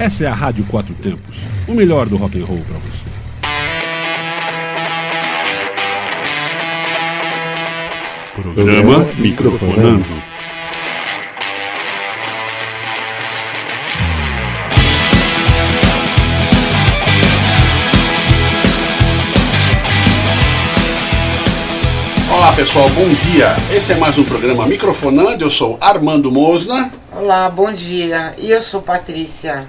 Essa 0.00 0.24
é 0.24 0.28
a 0.28 0.32
Rádio 0.32 0.64
Quatro 0.64 0.94
Tempos, 0.94 1.36
o 1.68 1.74
melhor 1.74 2.08
do 2.08 2.16
rock 2.16 2.40
and 2.40 2.46
roll 2.46 2.62
para 2.66 2.78
você. 2.78 3.06
Programa 8.34 9.10
Microfonando. 9.18 10.08
Olá 22.32 22.54
pessoal, 22.54 22.88
bom 22.88 23.06
dia. 23.10 23.54
Esse 23.70 23.92
é 23.92 23.96
mais 23.98 24.16
um 24.16 24.24
programa 24.24 24.66
Microfonando. 24.66 25.44
Eu 25.44 25.50
sou 25.50 25.76
Armando 25.78 26.32
Mosna. 26.32 26.90
Olá, 27.12 27.50
bom 27.50 27.70
dia. 27.70 28.34
E 28.38 28.50
eu 28.50 28.62
sou 28.62 28.80
Patrícia. 28.80 29.68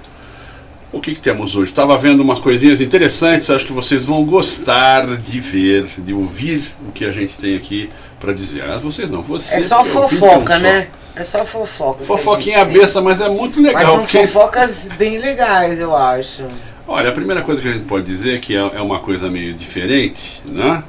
O 0.92 1.00
que, 1.00 1.14
que 1.14 1.20
temos 1.20 1.56
hoje? 1.56 1.70
Estava 1.70 1.96
vendo 1.96 2.20
umas 2.20 2.38
coisinhas 2.38 2.82
interessantes, 2.82 3.48
acho 3.48 3.64
que 3.64 3.72
vocês 3.72 4.04
vão 4.04 4.22
gostar 4.26 5.06
de 5.16 5.40
ver, 5.40 5.86
de 5.86 6.12
ouvir 6.12 6.62
o 6.86 6.92
que 6.92 7.06
a 7.06 7.10
gente 7.10 7.38
tem 7.38 7.56
aqui 7.56 7.88
para 8.20 8.34
dizer. 8.34 8.68
Mas 8.68 8.82
vocês 8.82 9.08
não, 9.08 9.22
você. 9.22 9.56
É 9.56 9.62
só 9.62 9.82
fofoca, 9.82 10.58
né? 10.58 10.88
É 11.16 11.24
só 11.24 11.46
fofoca. 11.46 12.04
Fofoquinha 12.04 12.62
besta, 12.66 13.00
mas 13.00 13.22
é 13.22 13.28
muito 13.30 13.58
legal. 13.58 13.82
Mas 13.82 13.86
são 13.86 13.98
porque... 14.00 14.26
fofocas 14.26 14.76
bem 14.98 15.16
legais, 15.16 15.80
eu 15.80 15.96
acho. 15.96 16.42
Olha, 16.86 17.08
a 17.08 17.12
primeira 17.12 17.40
coisa 17.40 17.62
que 17.62 17.68
a 17.68 17.72
gente 17.72 17.86
pode 17.86 18.04
dizer 18.04 18.34
é 18.34 18.38
que 18.38 18.54
é, 18.54 18.58
é 18.58 18.80
uma 18.82 18.98
coisa 18.98 19.30
meio 19.30 19.54
diferente, 19.54 20.42
né? 20.44 20.84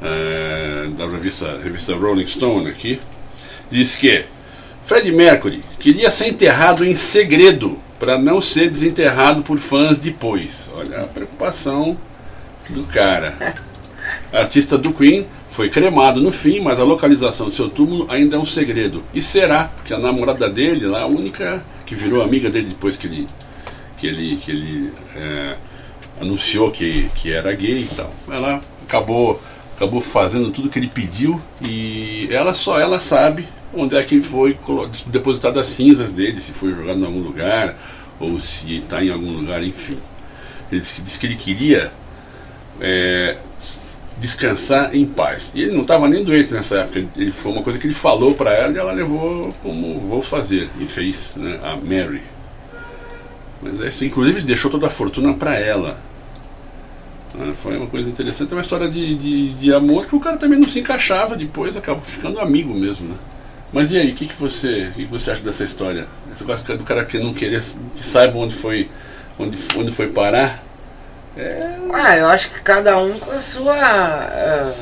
É, 0.00 0.86
da 0.96 1.08
revista, 1.08 1.58
revista 1.62 1.92
Rolling 1.96 2.26
Stone 2.26 2.68
aqui, 2.68 3.00
diz 3.68 3.96
que 3.96 4.24
Fred 4.84 5.10
Mercury 5.10 5.60
queria 5.80 6.08
ser 6.08 6.28
enterrado 6.28 6.84
em 6.84 6.96
segredo 6.96 7.76
para 7.98 8.18
não 8.18 8.40
ser 8.40 8.70
desenterrado 8.70 9.42
por 9.42 9.58
fãs 9.58 9.98
depois. 9.98 10.70
Olha 10.74 11.02
a 11.02 11.06
preocupação 11.06 11.96
do 12.68 12.84
cara. 12.84 13.34
Artista 14.32 14.78
do 14.78 14.92
Queen 14.92 15.26
foi 15.50 15.68
cremado 15.68 16.20
no 16.20 16.30
fim, 16.30 16.60
mas 16.60 16.78
a 16.78 16.84
localização 16.84 17.48
do 17.48 17.54
seu 17.54 17.68
túmulo 17.68 18.06
ainda 18.10 18.36
é 18.36 18.38
um 18.38 18.44
segredo. 18.44 19.02
E 19.12 19.20
será, 19.20 19.64
porque 19.64 19.92
a 19.92 19.98
namorada 19.98 20.48
dele, 20.48 20.86
lá, 20.86 21.02
a 21.02 21.06
única 21.06 21.62
que 21.84 21.94
virou 21.94 22.22
amiga 22.22 22.50
dele 22.50 22.68
depois 22.68 22.96
que 22.96 23.06
ele, 23.06 23.26
que 23.96 24.06
ele, 24.06 24.36
que 24.36 24.50
ele 24.50 24.92
é, 25.16 25.56
anunciou 26.20 26.70
que, 26.70 27.10
que 27.14 27.32
era 27.32 27.52
gay 27.52 27.80
e 27.80 27.88
tal, 27.96 28.12
ela 28.30 28.62
acabou, 28.86 29.40
acabou 29.76 30.00
fazendo 30.00 30.50
tudo 30.50 30.68
que 30.68 30.78
ele 30.78 30.88
pediu 30.88 31.40
e 31.60 32.28
ela 32.30 32.54
só 32.54 32.78
ela 32.78 33.00
sabe 33.00 33.48
onde 33.74 33.96
é 33.96 34.02
que 34.02 34.20
foi 34.22 34.56
depositado 35.06 35.58
as 35.58 35.66
cinzas 35.66 36.12
dele, 36.12 36.40
se 36.40 36.52
foi 36.52 36.74
jogado 36.74 37.00
em 37.00 37.04
algum 37.04 37.20
lugar 37.20 37.74
ou 38.20 38.38
se 38.38 38.78
está 38.78 39.02
em 39.02 39.10
algum 39.10 39.32
lugar, 39.32 39.62
enfim. 39.62 39.98
Ele 40.70 40.80
disse, 40.80 41.00
disse 41.02 41.18
que 41.18 41.26
ele 41.26 41.34
queria 41.34 41.90
é, 42.80 43.36
descansar 44.18 44.94
em 44.94 45.06
paz. 45.06 45.52
E 45.54 45.62
ele 45.62 45.72
não 45.72 45.82
estava 45.82 46.08
nem 46.08 46.24
doente 46.24 46.52
nessa 46.52 46.80
época. 46.80 47.04
Ele, 47.16 47.30
foi 47.30 47.52
uma 47.52 47.62
coisa 47.62 47.78
que 47.78 47.86
ele 47.86 47.94
falou 47.94 48.34
para 48.34 48.52
ela 48.52 48.72
e 48.72 48.78
ela 48.78 48.92
levou 48.92 49.52
como 49.62 49.98
vou 50.00 50.22
fazer 50.22 50.68
e 50.80 50.86
fez, 50.86 51.34
né, 51.36 51.58
a 51.62 51.76
Mary. 51.76 52.22
Mas 53.62 53.80
é 53.80 53.88
isso, 53.88 54.04
inclusive 54.04 54.38
ele 54.38 54.46
deixou 54.46 54.70
toda 54.70 54.86
a 54.86 54.90
fortuna 54.90 55.34
para 55.34 55.54
ela. 55.56 55.98
Então, 57.34 57.52
foi 57.54 57.76
uma 57.76 57.86
coisa 57.86 58.08
interessante, 58.08 58.52
é 58.52 58.56
uma 58.56 58.62
história 58.62 58.88
de, 58.88 59.14
de, 59.14 59.54
de, 59.54 59.74
amor 59.74 60.06
que 60.06 60.16
o 60.16 60.20
cara 60.20 60.36
também 60.36 60.58
não 60.58 60.66
se 60.66 60.80
encaixava 60.80 61.36
depois, 61.36 61.76
acabou 61.76 62.02
ficando 62.02 62.40
amigo 62.40 62.72
mesmo, 62.72 63.08
né? 63.08 63.16
Mas 63.72 63.90
e 63.90 63.98
aí, 63.98 64.10
o 64.10 64.14
que, 64.14 64.26
que, 64.26 64.34
você, 64.34 64.90
que, 64.94 65.04
que 65.04 65.10
você 65.10 65.30
acha 65.30 65.42
dessa 65.42 65.62
história? 65.62 66.06
Essa 66.32 66.44
coisa 66.44 66.62
do 66.76 66.84
cara 66.84 67.04
que 67.04 67.18
não 67.18 67.34
querer, 67.34 67.62
que 67.94 68.04
saiba 68.04 68.38
onde 68.38 68.54
foi, 68.54 68.88
onde, 69.38 69.58
onde 69.76 69.92
foi 69.92 70.08
parar? 70.08 70.62
É... 71.36 71.76
Ah, 71.92 72.16
eu 72.16 72.28
acho 72.28 72.50
que 72.50 72.60
cada 72.60 72.98
um 72.98 73.18
com 73.18 73.30
a 73.30 73.40
sua 73.40 73.74
uh, 73.76 74.74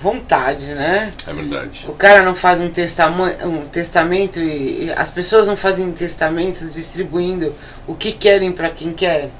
vontade, 0.00 0.66
né? 0.66 1.12
É 1.26 1.32
verdade. 1.32 1.84
O 1.86 1.92
cara 1.92 2.22
não 2.22 2.34
faz 2.34 2.60
um, 2.60 2.70
testamo 2.70 3.24
um 3.24 3.66
testamento 3.68 4.40
e, 4.40 4.86
e, 4.86 4.92
as 4.96 5.10
pessoas 5.10 5.46
não 5.46 5.56
fazem 5.56 5.92
testamentos 5.92 6.74
distribuindo 6.74 7.54
o 7.86 7.94
que 7.94 8.12
querem 8.12 8.50
para 8.50 8.70
quem 8.70 8.92
quer. 8.92 9.30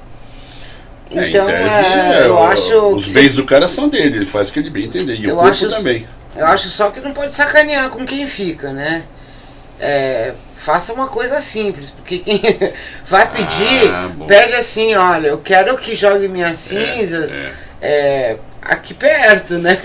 É, 1.11 1.29
então, 1.29 1.45
tese, 1.45 1.85
é, 1.85 2.25
eu 2.25 2.33
o, 2.33 2.43
acho. 2.43 2.87
Os 2.89 3.11
bens 3.11 3.35
do 3.35 3.43
cara 3.43 3.67
são 3.67 3.89
dele, 3.89 4.17
ele 4.17 4.25
faz 4.25 4.49
o 4.49 4.53
que 4.53 4.59
ele 4.59 4.69
bem 4.69 4.85
entender. 4.85 5.15
E 5.15 5.25
eu 5.25 5.35
o 5.35 5.37
corpo 5.37 5.51
acho, 5.51 5.69
também. 5.69 6.05
Eu 6.35 6.45
acho 6.47 6.69
só 6.69 6.91
que 6.91 6.99
não 6.99 7.13
pode 7.13 7.33
sacanear 7.33 7.89
com 7.89 8.05
quem 8.05 8.27
fica, 8.27 8.71
né? 8.71 9.03
É, 9.79 10.33
faça 10.57 10.93
uma 10.93 11.07
coisa 11.07 11.39
simples, 11.39 11.89
porque 11.89 12.19
quem 12.19 12.41
vai 13.05 13.29
pedir, 13.29 13.89
ah, 13.89 14.09
pede 14.27 14.53
assim, 14.55 14.95
olha, 14.95 15.27
eu 15.27 15.37
quero 15.37 15.77
que 15.77 15.95
jogue 15.95 16.27
minhas 16.27 16.71
é, 16.71 16.95
cinzas 16.95 17.35
é, 17.35 17.51
é. 17.81 18.37
aqui 18.61 18.93
perto, 18.93 19.57
né? 19.57 19.77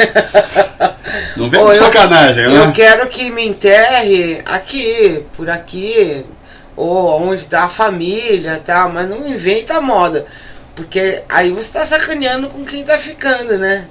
Não 1.37 1.51
vem 1.51 1.61
com 1.61 1.75
sacanagem, 1.75 2.45
eu, 2.45 2.51
né? 2.51 2.67
Eu 2.67 2.73
quero 2.73 3.07
que 3.09 3.31
me 3.31 3.47
enterre 3.47 4.43
aqui, 4.45 5.25
por 5.37 5.51
aqui, 5.51 6.25
ou 6.77 7.21
onde 7.21 7.43
está 7.43 7.65
a 7.65 7.69
família 7.69 8.61
tal, 8.65 8.91
mas 8.91 9.09
não 9.09 9.27
inventa 9.27 9.81
moda. 9.81 10.25
Porque 10.75 11.23
aí 11.29 11.51
você 11.51 11.61
está 11.61 11.85
sacaneando 11.85 12.49
com 12.49 12.65
quem 12.65 12.81
está 12.81 12.97
ficando, 12.97 13.59
né? 13.59 13.85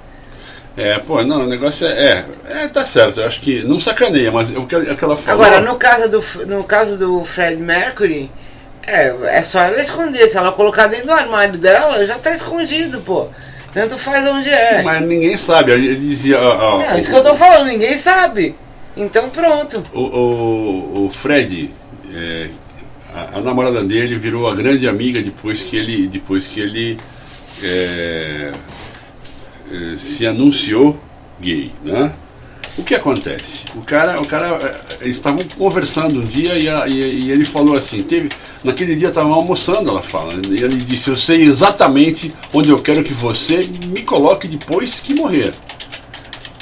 É, 0.80 0.98
pô, 0.98 1.22
não, 1.22 1.42
o 1.42 1.46
negócio 1.46 1.86
é, 1.86 2.24
é, 2.48 2.62
é, 2.62 2.68
tá 2.68 2.82
certo, 2.82 3.20
eu 3.20 3.26
acho 3.26 3.38
que 3.42 3.62
não 3.64 3.78
sacaneia, 3.78 4.32
mas 4.32 4.50
o 4.56 4.64
que, 4.64 4.74
o 4.74 4.96
que 4.96 5.04
ela 5.04 5.14
falou... 5.14 5.44
Agora, 5.44 5.60
no 5.60 5.76
caso 5.76 6.08
do, 6.08 6.46
no 6.46 6.64
caso 6.64 6.96
do 6.96 7.22
Fred 7.22 7.60
Mercury, 7.60 8.30
é, 8.86 9.14
é 9.26 9.42
só 9.42 9.60
ela 9.60 9.78
esconder, 9.78 10.26
se 10.26 10.38
ela 10.38 10.52
colocar 10.52 10.86
dentro 10.86 11.08
do 11.08 11.12
armário 11.12 11.58
dela, 11.58 12.02
já 12.06 12.18
tá 12.18 12.34
escondido, 12.34 13.02
pô. 13.02 13.28
Tanto 13.74 13.98
faz 13.98 14.26
onde 14.26 14.48
é. 14.48 14.80
Mas 14.82 15.02
ninguém 15.02 15.36
sabe, 15.36 15.72
ele 15.72 15.96
dizia... 15.96 16.40
Ó, 16.40 16.76
ó, 16.76 16.78
não, 16.78 16.96
isso 16.96 17.10
o, 17.10 17.12
que 17.12 17.18
eu 17.18 17.24
tô 17.24 17.36
falando, 17.36 17.66
ninguém 17.66 17.98
sabe. 17.98 18.56
Então 18.96 19.28
pronto. 19.28 19.84
O, 19.92 20.00
o, 20.00 21.06
o 21.06 21.10
Fred, 21.10 21.70
é, 22.14 22.48
a, 23.14 23.36
a, 23.36 23.40
namorada 23.42 23.84
dele 23.84 24.16
virou 24.16 24.48
a 24.48 24.54
grande 24.54 24.88
amiga 24.88 25.20
depois 25.20 25.62
que 25.62 25.76
ele... 25.76 26.06
Depois 26.06 26.48
que 26.48 26.58
ele 26.58 26.98
é, 27.62 28.52
eh, 29.70 29.96
se 29.96 30.26
anunciou 30.26 30.98
gay, 31.40 31.72
né? 31.84 32.12
O 32.78 32.82
que 32.82 32.94
acontece? 32.94 33.64
O 33.74 33.82
cara, 33.82 34.20
o 34.20 34.26
cara, 34.26 34.46
eh, 34.46 34.96
eles 35.02 35.16
estavam 35.16 35.44
conversando 35.56 36.20
um 36.20 36.24
dia 36.24 36.58
e, 36.58 36.68
a, 36.68 36.86
e, 36.88 36.94
e, 36.94 37.30
ele 37.30 37.44
falou 37.44 37.76
assim, 37.76 38.02
teve, 38.02 38.30
naquele 38.62 38.96
dia 38.96 39.08
estavam 39.08 39.34
almoçando, 39.34 39.90
ela 39.90 40.02
fala, 40.02 40.34
e 40.34 40.62
ele 40.62 40.76
disse, 40.76 41.10
eu 41.10 41.16
sei 41.16 41.42
exatamente 41.42 42.32
onde 42.52 42.70
eu 42.70 42.80
quero 42.80 43.02
que 43.02 43.12
você 43.12 43.68
me 43.86 44.02
coloque 44.02 44.48
depois 44.48 45.00
que 45.00 45.14
morrer. 45.14 45.52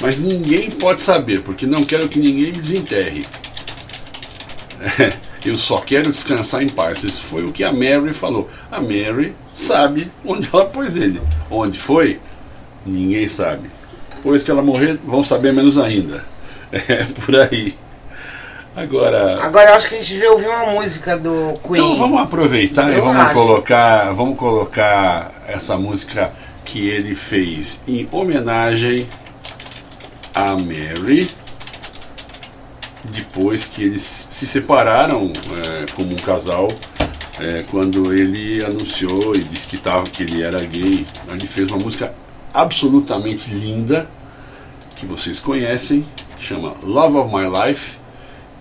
Mas 0.01 0.19
ninguém 0.19 0.71
pode 0.71 1.01
saber, 1.01 1.41
porque 1.41 1.65
não 1.65 1.83
quero 1.83 2.07
que 2.07 2.19
ninguém 2.19 2.51
me 2.51 2.59
desenterre. 2.59 3.25
É, 4.99 5.13
eu 5.45 5.57
só 5.57 5.77
quero 5.79 6.09
descansar 6.09 6.63
em 6.63 6.69
paz. 6.69 7.03
Isso 7.03 7.23
foi 7.23 7.43
o 7.43 7.51
que 7.51 7.63
a 7.63 7.71
Mary 7.71 8.13
falou. 8.13 8.49
A 8.71 8.79
Mary 8.79 9.33
sabe 9.53 10.09
onde 10.25 10.49
ela 10.51 10.65
pôs 10.65 10.95
ele. 10.95 11.21
Onde 11.49 11.77
foi? 11.77 12.19
Ninguém 12.85 13.27
sabe. 13.27 13.69
Depois 14.15 14.43
que 14.43 14.51
ela 14.51 14.61
morrer, 14.61 14.99
vão 15.03 15.23
saber 15.23 15.53
menos 15.53 15.77
ainda. 15.77 16.23
É 16.71 17.03
por 17.25 17.35
aí. 17.35 17.73
Agora. 18.75 19.43
Agora 19.43 19.71
eu 19.71 19.75
acho 19.75 19.89
que 19.89 19.95
a 19.95 19.97
gente 19.97 20.13
devia 20.13 20.31
ouvir 20.31 20.47
uma 20.47 20.67
música 20.67 21.17
do 21.17 21.59
Queen. 21.63 21.83
Então 21.83 21.97
vamos 21.97 22.21
aproveitar 22.21 22.91
eu 22.91 22.99
e 22.99 23.01
vamos 23.01 23.21
acho. 23.23 23.33
colocar, 23.33 24.13
vamos 24.13 24.37
colocar 24.37 25.31
essa 25.47 25.75
música 25.77 26.31
que 26.63 26.87
ele 26.87 27.15
fez 27.15 27.81
em 27.87 28.07
homenagem 28.11 29.07
a 30.35 30.51
Mary 30.51 31.31
depois 33.05 33.65
que 33.65 33.83
eles 33.83 34.27
se 34.29 34.45
separaram 34.45 35.33
é, 35.33 35.91
como 35.93 36.13
um 36.13 36.17
casal 36.17 36.71
é, 37.39 37.63
quando 37.71 38.13
ele 38.13 38.63
anunciou 38.63 39.35
e 39.35 39.39
disse 39.39 39.67
que 39.67 39.77
tava 39.77 40.07
que 40.09 40.23
ele 40.23 40.43
era 40.43 40.59
gay 40.59 41.05
ele 41.31 41.47
fez 41.47 41.71
uma 41.71 41.79
música 41.79 42.13
absolutamente 42.53 43.53
linda, 43.53 44.09
que 44.95 45.05
vocês 45.05 45.39
conhecem, 45.39 46.05
que 46.37 46.43
chama 46.43 46.73
Love 46.83 47.17
of 47.17 47.35
My 47.35 47.45
Life, 47.47 47.97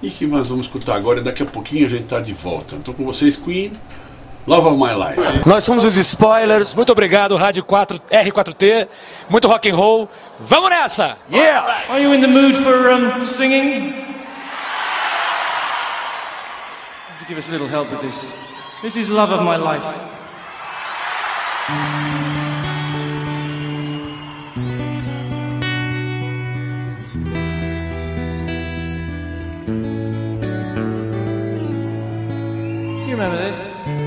e 0.02 0.11
que 0.11 0.26
nós 0.26 0.49
vamos 0.49 0.67
escutar 0.67 0.94
agora 0.96 1.20
e 1.20 1.23
daqui 1.23 1.43
a 1.43 1.46
pouquinho 1.46 1.87
a 1.87 1.90
gente 1.90 2.05
está 2.05 2.20
de 2.20 2.32
volta. 2.32 2.76
Então 2.76 2.94
com 2.94 3.05
vocês, 3.05 3.37
Queen, 3.37 3.73
Love 4.46 4.69
of 4.69 4.76
My 4.76 4.94
Life. 4.94 5.49
Nós 5.49 5.64
somos 5.64 5.85
os 5.85 5.96
Spoilers. 5.96 6.73
Muito 6.75 6.90
obrigado, 6.93 7.37
Rádio 7.37 7.64
4 7.64 8.00
R4T. 8.11 8.88
Muito 9.29 9.49
rock 9.49 9.69
and 9.69 9.76
roll. 9.76 10.08
Vamos 10.41 10.70
nessa! 10.70 11.19
Yeah! 11.31 11.84
Are 11.91 12.02
you 12.02 12.14
in 12.14 12.20
the 12.20 12.29
mood 12.29 12.56
for 12.56 12.91
um, 12.91 13.26
singing? 13.26 13.93
Give 17.29 17.37
us 17.37 17.49
a 17.50 17.52
little 17.52 17.69
help 17.69 17.91
with 17.91 18.00
this. 18.00 18.32
This 18.81 18.96
is 18.96 19.11
Love 19.11 19.34
of 19.34 19.44
My 19.44 19.58
Life. 19.58 19.84
Remember 33.12 33.38
this? 33.38 33.98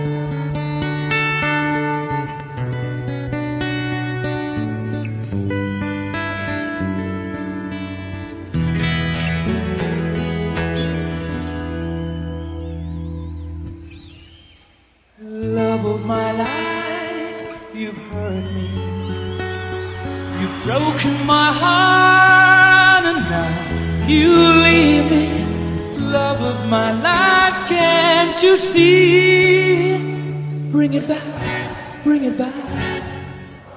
Bring 32.21 32.33
it 32.33 32.37
back. 32.37 33.03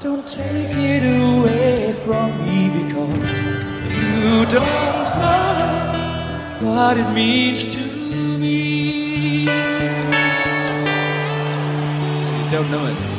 Don't 0.00 0.26
take 0.26 0.76
it 0.76 1.02
away 1.02 1.94
from 2.04 2.30
me 2.44 2.68
because 2.68 3.44
you 3.46 4.44
don't 4.46 5.08
know 5.18 6.60
what 6.60 6.96
it 6.96 7.10
means 7.12 7.64
to 7.74 8.38
me. 8.38 9.44
You 12.34 12.50
don't 12.50 12.70
know 12.70 12.86
it. 12.86 13.13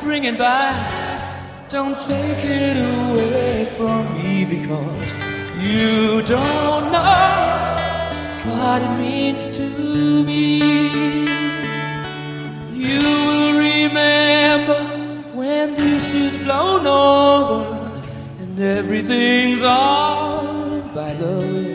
Bring 0.00 0.24
it 0.24 0.38
back. 0.38 0.76
Don't 1.68 1.98
take 1.98 2.44
it 2.44 2.76
away 2.76 3.66
from 3.76 4.14
me 4.14 4.44
because 4.44 5.12
you 5.60 6.22
don't 6.22 6.92
know 6.92 7.74
what 8.44 8.82
it 8.82 8.98
means 8.98 9.46
to 9.58 10.24
me. 10.24 10.58
You 12.72 13.00
will 13.00 13.58
remember 13.58 14.80
when 15.32 15.74
this 15.74 16.14
is 16.14 16.36
blown 16.38 16.86
over 16.86 18.02
and 18.40 18.60
everything's 18.60 19.62
all 19.62 20.54
by 20.94 21.12
the 21.14 21.38
way. 21.38 21.74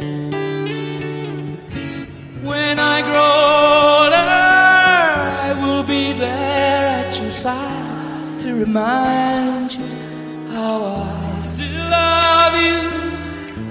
When 2.43 2.79
I 2.79 3.01
grow 3.01 3.98
remind 8.59 9.73
you 9.73 9.85
how 10.51 11.03
I 11.03 11.39
still 11.39 11.89
love 11.89 12.55
you. 12.55 12.79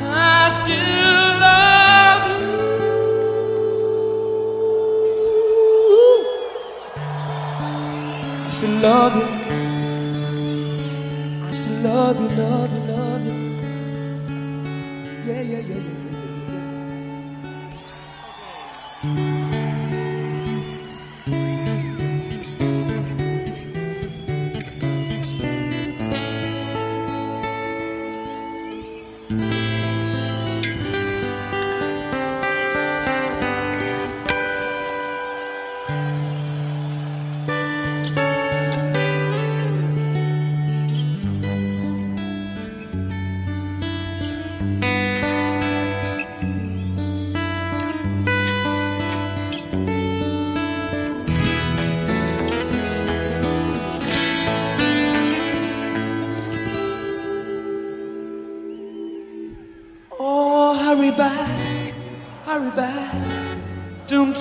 I 0.00 0.48
still 0.48 1.28
love 1.44 2.22
you. 2.40 2.48
I 8.44 8.48
still 8.48 8.76
love 8.80 9.14
you. 9.16 9.26
I 11.46 11.50
still 11.50 11.78
love 11.82 12.16
you, 12.20 12.28
love 12.28 12.72
you, 12.72 12.82
love 12.82 12.86
you. 12.86 12.87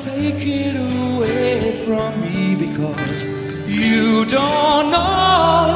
Take 0.08 0.46
it 0.46 0.76
away 0.76 1.60
from 1.84 2.22
me 2.22 2.56
because 2.56 3.26
you 3.68 4.26
don't 4.26 4.92
know 4.92 5.76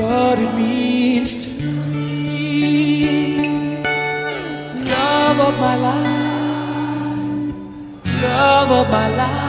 what 0.00 0.38
it 0.38 0.52
means 0.54 1.30
to 1.44 1.64
me. 1.92 3.36
Love 4.94 5.38
of 5.48 5.54
my 5.66 5.76
life, 5.88 7.54
love 8.22 8.70
of 8.80 8.90
my 8.90 9.08
life. 9.16 9.41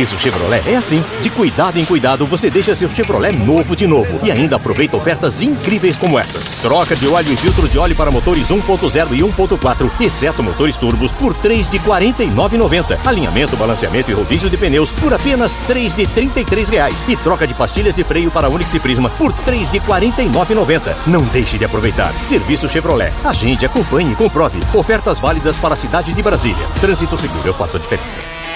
Serviço 0.00 0.18
Chevrolet 0.18 0.62
é 0.66 0.76
assim. 0.76 1.04
De 1.20 1.28
cuidado 1.28 1.78
em 1.78 1.84
cuidado, 1.84 2.24
você 2.24 2.48
deixa 2.48 2.74
seu 2.74 2.88
Chevrolet 2.88 3.36
novo 3.36 3.76
de 3.76 3.86
novo. 3.86 4.18
E 4.22 4.30
ainda 4.30 4.56
aproveita 4.56 4.96
ofertas 4.96 5.42
incríveis 5.42 5.96
como 5.96 6.18
essas. 6.18 6.48
Troca 6.62 6.96
de 6.96 7.06
óleo 7.06 7.32
e 7.32 7.36
filtro 7.36 7.68
de 7.68 7.78
óleo 7.78 7.94
para 7.94 8.10
motores 8.10 8.48
1.0 8.48 9.08
e 9.12 9.18
1.4, 9.20 9.90
exceto 10.00 10.42
motores 10.42 10.76
turbos, 10.76 11.12
por 11.12 11.34
3 11.34 11.68
de 11.68 11.78
R$ 11.78 11.84
49,90. 11.84 12.98
Alinhamento, 13.04 13.56
balanceamento 13.56 14.10
e 14.10 14.14
rodízio 14.14 14.48
de 14.48 14.56
pneus 14.56 14.90
por 14.90 15.12
apenas 15.12 15.58
3 15.66 15.94
de 15.94 16.06
33 16.06 16.68
reais. 16.70 17.04
E 17.06 17.16
troca 17.16 17.46
de 17.46 17.52
pastilhas 17.52 17.96
de 17.96 18.04
freio 18.04 18.30
para 18.30 18.48
Onix 18.48 18.72
e 18.72 18.80
Prisma 18.80 19.10
por 19.10 19.32
3 19.32 19.68
de 19.68 19.78
R$ 19.78 19.86
49,90. 19.86 20.94
Não 21.06 21.22
deixe 21.24 21.58
de 21.58 21.64
aproveitar. 21.64 22.12
Serviço 22.22 22.68
Chevrolet. 22.68 23.12
Agende, 23.22 23.66
acompanhe 23.66 24.12
e 24.12 24.16
comprove. 24.16 24.60
Ofertas 24.72 25.20
válidas 25.20 25.58
para 25.58 25.74
a 25.74 25.76
cidade 25.76 26.14
de 26.14 26.22
Brasília. 26.22 26.66
Trânsito 26.80 27.18
seguro, 27.18 27.46
eu 27.46 27.54
faço 27.54 27.76
a 27.76 27.80
diferença. 27.80 28.49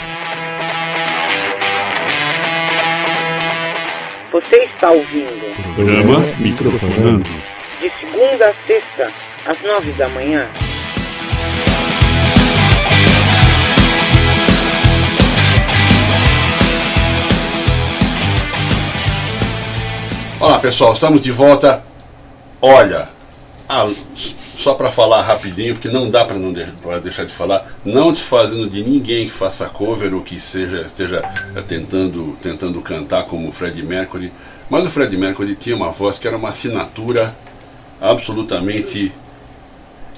Você 4.55 4.67
está 4.67 4.89
ouvindo 4.89 5.75
Programa 5.75 6.21
Microfonando. 6.39 7.29
de 7.81 7.91
segunda 7.99 8.47
a 8.51 8.55
sexta, 8.65 9.13
às 9.45 9.61
nove 9.63 9.91
da 9.95 10.09
manhã. 10.09 10.49
Olá 20.39 20.61
pessoal, 20.61 20.93
estamos 20.93 21.21
de 21.21 21.33
volta. 21.33 21.83
Olha, 22.63 23.09
ah, 23.69 23.89
só 24.65 24.73
para 24.75 24.91
falar 24.91 25.21
rapidinho, 25.21 25.75
porque 25.75 25.89
não 25.89 26.09
dá 26.09 26.25
para 26.25 26.37
não 26.39 26.51
de- 26.51 26.67
deixar 27.03 27.27
de 27.27 27.33
falar, 27.35 27.71
não 27.85 28.11
desfazendo 28.11 28.67
de 28.69 28.83
ninguém 28.83 29.27
que 29.27 29.31
faça 29.33 29.67
cover 29.69 30.15
ou 30.15 30.23
que 30.23 30.41
seja 30.41 30.81
esteja 30.81 31.23
tentando 31.69 32.35
tentando 32.41 32.81
cantar 32.81 33.25
como 33.25 33.47
o 33.49 33.53
Fred 33.53 33.83
Mercury, 33.83 34.33
mas 34.71 34.87
o 34.87 34.89
Fred 34.89 35.15
Mercury 35.19 35.55
tinha 35.55 35.77
uma 35.77 35.91
voz 35.93 36.19
que 36.19 36.27
era 36.27 36.37
uma 36.39 36.49
assinatura 36.49 37.35
absolutamente 38.01 39.13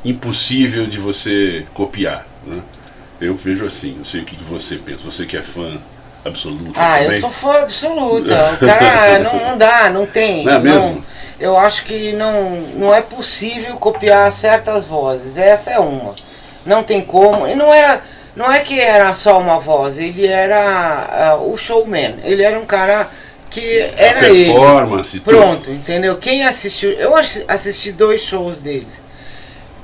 impossível 0.05 0.87
de 0.87 0.99
você 0.99 1.67
copiar, 1.75 2.25
né? 2.47 2.63
Eu 3.21 3.35
vejo 3.35 3.65
assim, 3.67 3.95
não 3.99 4.05
sei 4.05 4.21
o 4.21 4.25
que 4.25 4.37
que 4.37 4.45
você 4.45 4.77
pensa, 4.77 5.03
você 5.11 5.27
que 5.27 5.37
é 5.37 5.43
fã 5.43 5.73
absoluto 6.27 6.73
Ah, 6.77 7.01
eu 7.01 7.07
também. 7.07 7.21
sou 7.21 7.31
fã 7.31 7.61
absoluta. 7.63 8.35
O 8.61 8.67
cara 8.67 9.19
não, 9.21 9.35
não 9.51 9.59
dá, 9.59 9.91
não 9.91 10.07
tem. 10.07 10.45
Não 10.45 10.53
é 10.55 10.59
mesmo? 10.59 11.05
eu 11.39 11.57
acho 11.57 11.85
que 11.85 12.13
não, 12.15 12.51
não 12.77 12.95
é 12.95 13.01
possível 13.03 13.77
copiar 13.77 14.31
certas 14.33 14.85
vozes. 14.85 15.37
Essa 15.37 15.73
é 15.73 15.79
uma. 15.79 16.15
Não 16.65 16.83
tem 16.83 17.01
como. 17.03 17.47
E 17.47 17.55
não 17.55 17.73
era. 17.73 18.01
Não 18.35 18.53
é 18.53 18.61
que 18.61 18.79
era 18.79 19.15
só 19.15 19.39
uma 19.41 19.59
voz, 19.59 19.99
ele 19.99 20.27
era 20.27 20.59
ah, 21.11 21.37
o 21.37 21.57
showman. 21.57 22.17
Ele 22.23 22.43
era 22.43 22.59
um 22.59 22.67
cara 22.67 23.09
que 23.49 23.79
era 23.97 24.29
ele. 24.29 24.45
performance, 24.53 25.21
tudo. 25.21 25.37
Pronto, 25.37 25.71
entendeu? 25.71 26.17
Quem 26.19 26.45
assistiu. 26.45 26.91
Eu 26.93 27.17
assi- 27.17 27.45
assisti 27.49 27.93
dois 27.93 28.21
shows 28.21 28.59
deles. 28.59 29.01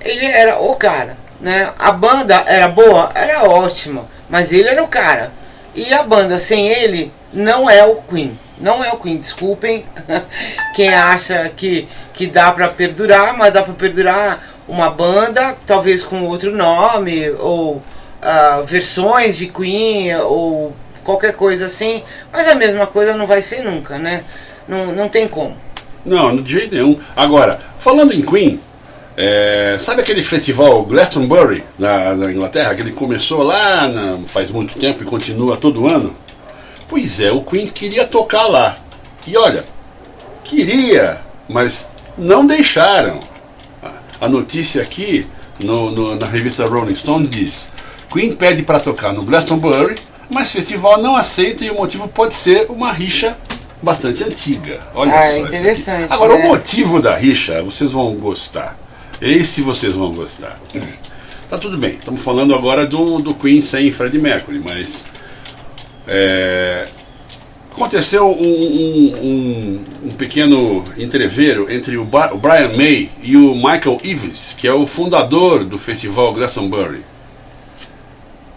Ele 0.01 0.27
era 0.27 0.59
o 0.59 0.75
cara, 0.75 1.17
né? 1.41 1.73
A 1.79 1.93
banda 1.93 2.43
era 2.47 2.69
boa, 2.69 3.11
era 3.15 3.45
ótima, 3.45 4.05
mas 4.29 4.53
ele 4.53 4.69
era 4.69 4.83
o 4.83 4.89
cara. 4.89 5.31
E 5.75 5.93
a 5.93 6.03
banda 6.03 6.39
sem 6.39 6.69
ele 6.69 7.11
não 7.33 7.69
é 7.69 7.85
o 7.85 7.97
Queen, 7.97 8.39
Não 8.59 8.85
é 8.85 8.93
o 8.93 8.99
Queen, 8.99 9.17
desculpem 9.17 9.85
quem 10.75 10.93
acha 10.93 11.51
que, 11.57 11.89
que 12.13 12.27
dá 12.27 12.53
para 12.53 12.69
perdurar, 12.69 13.37
mas 13.37 13.53
dá 13.53 13.63
para 13.63 13.73
perdurar 13.73 14.43
uma 14.69 14.91
banda, 14.91 15.57
talvez 15.67 16.05
com 16.05 16.25
outro 16.25 16.55
nome, 16.55 17.31
ou 17.31 17.77
uh, 17.77 18.65
versões 18.65 19.37
de 19.37 19.47
Queen, 19.47 20.15
ou 20.17 20.75
qualquer 21.03 21.35
coisa 21.35 21.67
assim, 21.67 22.03
mas 22.33 22.49
a 22.49 22.55
mesma 22.55 22.87
coisa 22.87 23.15
não 23.15 23.27
vai 23.27 23.43
ser 23.43 23.63
nunca, 23.63 23.99
né? 23.99 24.25
Não, 24.69 24.93
não 24.93 25.09
tem 25.09 25.27
como. 25.27 25.57
Não, 26.05 26.37
de 26.37 26.53
jeito 26.53 26.75
nenhum. 26.75 26.99
Agora, 27.17 27.61
falando 27.79 28.13
em 28.13 28.23
Queen, 28.23 28.61
é, 29.17 29.77
sabe 29.79 30.01
aquele 30.01 30.23
festival 30.23 30.83
Glastonbury 30.85 31.63
na, 31.79 32.15
na, 32.15 32.31
Inglaterra, 32.31 32.75
que 32.75 32.81
ele 32.81 32.93
começou 32.93 33.43
lá 33.43 33.87
na, 33.89 34.19
faz 34.27 34.51
muito 34.51 34.79
tempo 34.79 35.03
e 35.03 35.07
continua 35.07 35.57
todo 35.57 35.87
ano? 35.87 36.15
Pois 36.89 37.21
é, 37.21 37.31
o 37.31 37.43
Queen 37.43 37.67
queria 37.67 38.07
tocar 38.07 38.47
lá. 38.47 38.79
E 39.27 39.37
olha, 39.37 39.65
queria, 40.45 41.21
mas 41.49 41.89
não 42.17 42.47
deixaram. 42.47 43.21
A 44.21 44.29
notícia 44.29 44.81
aqui 44.81 45.27
no, 45.59 45.91
no, 45.91 46.17
na 46.17 46.27
revista 46.27 46.67
Rolling 46.67 46.95
Stone 46.95 47.27
diz: 47.27 47.69
Queen 48.11 48.35
pede 48.35 48.63
para 48.63 48.81
tocar 48.81 49.13
no 49.13 49.23
Glastonbury, 49.23 49.97
mas 50.31 50.51
o 50.51 50.53
festival 50.53 50.99
não 51.01 51.17
aceita 51.17 51.65
e 51.65 51.71
o 51.71 51.75
motivo 51.75 52.09
pode 52.09 52.35
ser 52.35 52.67
uma 52.71 52.93
rixa 52.93 53.37
bastante 53.83 54.23
antiga. 54.23 54.81
Olha 54.95 55.19
ah, 55.19 55.23
só. 55.23 55.39
Interessante. 55.39 56.13
Agora, 56.13 56.39
né? 56.39 56.45
o 56.45 56.49
motivo 56.49 57.01
da 57.01 57.17
rixa, 57.17 57.63
vocês 57.63 57.93
vão 57.93 58.15
gostar. 58.15 58.79
Esse 59.23 59.63
vocês 59.63 59.95
vão 59.95 60.13
gostar. 60.13 60.59
Tá 61.49 61.57
tudo 61.57 61.79
bem, 61.79 61.95
estamos 61.95 62.21
falando 62.21 62.53
agora 62.57 62.85
do, 62.85 63.21
do 63.21 63.33
Queen 63.33 63.61
sem 63.61 63.93
Freddie 63.93 64.19
Mercury, 64.19 64.59
mas. 64.59 65.07
É, 66.09 66.89
aconteceu 67.71 68.27
um, 68.29 68.33
um, 68.33 69.15
um, 69.23 69.85
um, 70.07 70.11
pequeno 70.11 70.85
entreveiro 70.99 71.73
entre 71.73 71.97
o, 71.97 72.03
o, 72.03 72.37
Brian 72.37 72.73
May 72.77 73.11
e 73.23 73.37
o 73.37 73.55
Michael 73.55 74.01
Eaves, 74.03 74.57
que 74.59 74.67
é 74.67 74.75
o 74.75 74.89
fundador 74.89 75.65
do 75.65 75.79
festival 75.79 76.35
Glastonbury. 76.35 77.05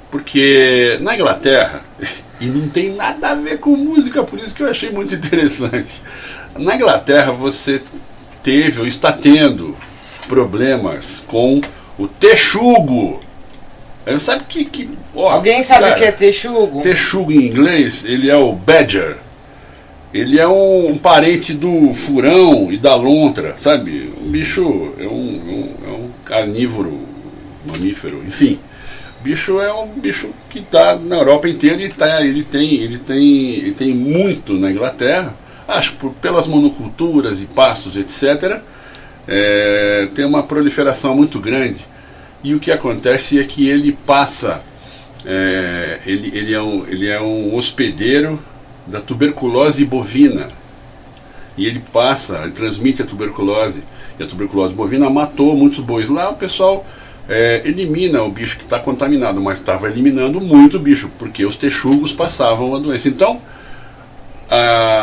Porque 0.10 0.98
na 1.02 1.14
Inglaterra, 1.14 1.84
e 2.42 2.48
não 2.48 2.68
tem 2.70 2.90
nada 2.96 3.30
a 3.30 3.36
ver 3.36 3.60
com 3.60 3.76
música, 3.76 4.24
por 4.24 4.40
isso 4.40 4.56
que 4.56 4.64
eu 4.64 4.70
achei 4.70 4.90
muito 4.90 5.14
interessante. 5.14 6.02
Na 6.58 6.76
Inglaterra 6.76 7.32
você 7.32 7.84
teve 8.42 8.80
ou 8.80 8.88
está 8.88 9.12
tendo 9.12 9.78
problemas 10.28 11.24
com 11.26 11.62
o 11.98 12.08
texugo. 12.08 13.22
Sabe 14.20 14.44
que. 14.48 14.66
que 14.66 14.90
ó, 15.16 15.32
Alguém 15.32 15.64
sabe 15.64 15.92
o 15.92 15.96
que 15.96 16.04
é 16.04 16.12
texugo? 16.12 16.82
Texugo 16.82 17.32
em 17.32 17.48
inglês, 17.48 18.06
ele 18.06 18.30
é 18.30 18.36
o 18.36 18.52
badger. 18.52 19.18
Ele 20.14 20.40
é 20.40 20.48
um, 20.48 20.92
um, 20.92 20.98
parente 20.98 21.54
do 21.54 21.94
furão 21.94 22.72
e 22.72 22.78
da 22.78 22.96
lontra, 22.96 23.56
sabe? 23.58 24.14
Um 24.22 24.30
bicho 24.30 24.94
é 24.98 25.08
um, 25.08 25.10
um, 25.10 25.70
é 25.86 25.90
um 25.90 26.10
carnívoro, 26.24 26.98
mamífero, 27.66 28.24
enfim. 28.26 28.58
Bicho 29.22 29.60
é 29.60 29.74
um 29.74 29.88
bicho 29.88 30.30
que 30.50 30.60
está 30.60 30.96
na 30.96 31.18
Europa 31.18 31.50
inteira 31.50 31.82
e 31.82 31.90
tá, 31.90 32.24
ele, 32.24 32.44
tem, 32.44 32.76
ele, 32.76 32.98
tem, 32.98 33.50
ele 33.56 33.74
tem 33.74 33.94
muito 33.94 34.54
na 34.54 34.72
Inglaterra, 34.72 35.34
acho 35.68 35.94
por, 35.94 36.14
pelas 36.14 36.48
monoculturas 36.48 37.42
e 37.42 37.46
pastos, 37.46 37.98
etc 37.98 38.62
é, 39.28 40.08
tem 40.14 40.26
uma 40.26 40.44
proliferação 40.44 41.16
muito 41.16 41.40
grande. 41.40 41.86
E 42.44 42.54
o 42.54 42.60
que 42.60 42.72
acontece 42.72 43.40
é 43.40 43.44
que 43.44 43.68
ele 43.68 43.92
passa, 44.06 44.62
é, 45.26 46.00
ele, 46.06 46.32
ele, 46.38 46.54
é 46.54 46.62
um, 46.62 46.86
ele 46.88 47.08
é 47.08 47.20
um 47.20 47.56
hospedeiro 47.56 48.40
da 48.86 49.02
tuberculose 49.02 49.84
bovina. 49.84 50.48
E 51.58 51.66
ele 51.66 51.82
passa, 51.92 52.42
ele 52.44 52.52
transmite 52.52 53.02
a 53.02 53.06
tuberculose. 53.06 53.84
E 54.20 54.24
a 54.24 54.28
tuberculose 54.28 54.74
bovina 54.74 55.10
matou 55.10 55.56
muitos 55.56 55.80
bois. 55.80 56.08
Lá 56.08 56.30
o 56.30 56.36
pessoal 56.36 56.86
é, 57.28 57.62
elimina 57.66 58.22
o 58.22 58.30
bicho 58.30 58.58
que 58.58 58.64
está 58.64 58.80
contaminado, 58.80 59.42
mas 59.42 59.58
estava 59.58 59.88
eliminando 59.88 60.40
muito 60.40 60.78
bicho, 60.78 61.10
porque 61.18 61.46
os 61.46 61.56
texugos 61.56 62.14
passavam 62.14 62.76
a 62.76 62.80
doença. 62.80 63.08
Então, 63.08 63.42
a, 64.50 64.95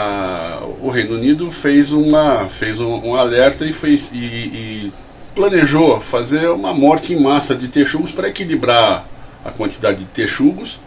o 0.82 0.90
Reino 0.90 1.14
Unido 1.14 1.50
fez, 1.50 1.92
uma, 1.92 2.48
fez 2.48 2.80
um, 2.80 2.94
um 3.06 3.14
alerta 3.14 3.64
e, 3.64 3.72
fez, 3.72 4.10
e, 4.12 4.16
e, 4.16 4.92
planejou 5.34 6.00
fazer 6.00 6.50
uma 6.50 6.74
morte 6.74 7.14
em 7.14 7.20
massa 7.20 7.54
de 7.54 7.68
texugos 7.68 8.10
para 8.10 8.28
equilibrar 8.28 9.06
a 9.44 9.50
quantidade 9.50 10.00
de 10.00 10.04
texugos 10.06 10.80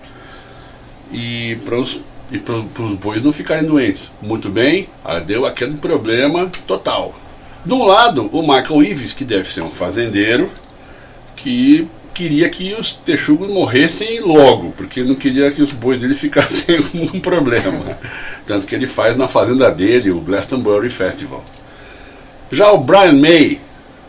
e 1.11 1.57
para 1.65 1.77
os 1.77 1.99
e 2.31 2.39
para 2.39 2.55
os 2.55 2.95
bois 2.95 3.21
não 3.21 3.31
ficarem 3.31 3.63
doentes. 3.63 4.11
Muito 4.19 4.49
bem, 4.49 4.89
deu 5.27 5.45
aquele 5.45 5.75
problema 5.75 6.49
total. 6.65 7.13
De 7.63 7.71
um 7.71 7.85
lado, 7.85 8.29
o 8.33 8.41
Michael 8.41 8.83
Ives, 8.83 9.13
que 9.13 9.23
deve 9.23 9.47
ser 9.47 9.61
um 9.61 9.69
fazendeiro, 9.69 10.49
que 11.35 11.87
queria 12.15 12.50
que 12.50 12.74
os 12.74 12.93
texugos 12.93 13.50
morressem 13.50 14.22
logo, 14.22 14.72
porque 14.72 15.03
não 15.03 15.15
queria 15.15 15.51
que 15.51 15.62
os 15.62 15.74
bois 15.74 16.00
dele 16.00 16.15
ficassem 16.15 16.79
um 16.93 17.19
problema. 17.19 17.98
Tanto 18.48 18.65
que 18.65 18.74
ele 18.74 18.88
faz 18.88 19.15
na 19.15 19.27
fazenda 19.27 19.69
dele 19.69 20.10
o 20.10 20.22
Glastonbury 20.22 20.89
Festival. 20.89 21.43
Já 22.50 22.72
o 22.72 22.77
Brian 22.77 23.13
May, 23.13 23.60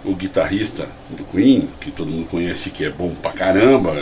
o 0.05 0.15
guitarrista 0.15 0.87
do 1.11 1.25
Queen, 1.25 1.69
que 1.81 1.91
todo 1.91 2.09
mundo 2.09 2.29
conhece 2.29 2.71
que 2.71 2.85
é 2.85 2.91
bom 2.91 3.13
pra 3.21 3.33
caramba, 3.33 3.93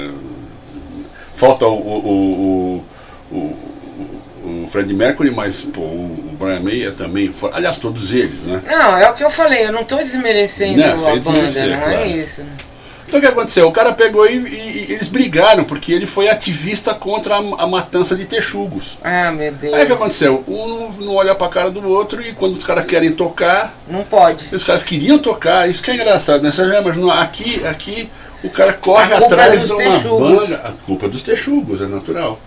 falta 1.34 1.66
o, 1.66 1.73
o, 1.73 2.84
o, 3.30 3.34
o, 3.34 4.64
o 4.64 4.68
Fred 4.70 4.92
Mercury, 4.92 5.30
mas 5.30 5.62
pô, 5.62 5.80
o 5.80 6.37
Brian 6.38 6.61
May 6.61 6.87
é 6.87 6.90
também. 6.90 7.32
Aliás, 7.52 7.78
todos 7.78 8.12
eles, 8.12 8.40
né? 8.42 8.61
Não, 8.66 8.96
é 8.99 9.08
o 9.08 9.14
que 9.14 9.25
eu 9.25 9.30
falei, 9.30 9.64
eu 9.64 9.73
não 9.73 9.80
estou 9.80 9.99
desmerecendo 9.99 10.78
não, 10.78 10.92
a 10.92 11.16
banda, 11.16 11.30
não 11.30 11.75
é 11.75 11.80
claro. 11.80 12.06
isso. 12.11 12.42
Então 13.06 13.18
o 13.18 13.23
que 13.23 13.28
aconteceu? 13.28 13.68
O 13.68 13.73
cara 13.73 13.92
pegou 13.92 14.26
e, 14.26 14.37
e, 14.37 14.87
e 14.88 14.92
eles 14.92 15.08
brigaram, 15.08 15.64
porque 15.64 15.92
ele 15.92 16.06
foi 16.06 16.28
ativista 16.28 16.94
contra 16.94 17.37
a, 17.37 17.38
a, 17.38 17.66
matança 17.66 18.16
de 18.16 18.25
texugos. 18.25 18.99
Ah, 19.02 19.30
meu 19.30 19.52
Deus. 19.52 19.75
Aí 19.75 19.84
o 19.84 19.87
que 19.87 19.92
aconteceu? 19.92 20.42
Um 20.49 20.90
não, 21.04 21.14
olha 21.14 21.34
pra 21.34 21.49
cara 21.49 21.70
do 21.70 21.87
outro 21.88 22.23
e 22.23 22.32
quando 22.32 22.56
os 22.56 22.64
caras 22.64 22.87
querem 22.87 23.12
tocar. 23.12 23.75
Não 23.88 24.04
pode. 24.04 24.49
Os 24.54 24.64
caras 24.64 24.82
queriam 24.82 25.18
tocar, 25.18 25.68
isso 25.68 25.82
que 25.82 25.90
é 25.90 25.94
engraçado, 25.94 26.42
né? 26.42 26.50
Você 26.50 26.64
já 26.66 26.80
imaginou? 26.80 27.11
Aqui, 27.11 27.64
aqui 27.66 28.08
o 28.42 28.50
cara 28.50 28.73
corre 28.73 29.12
atrás 29.14 29.64
de 29.64 29.73
uma 29.73 29.82
texugos. 29.82 30.38
banda. 30.38 30.56
A 30.56 30.73
culpa 30.84 31.06
é 31.06 31.08
dos 31.08 31.23
texugos, 31.23 31.80
é 31.80 31.87
natural. 31.87 32.38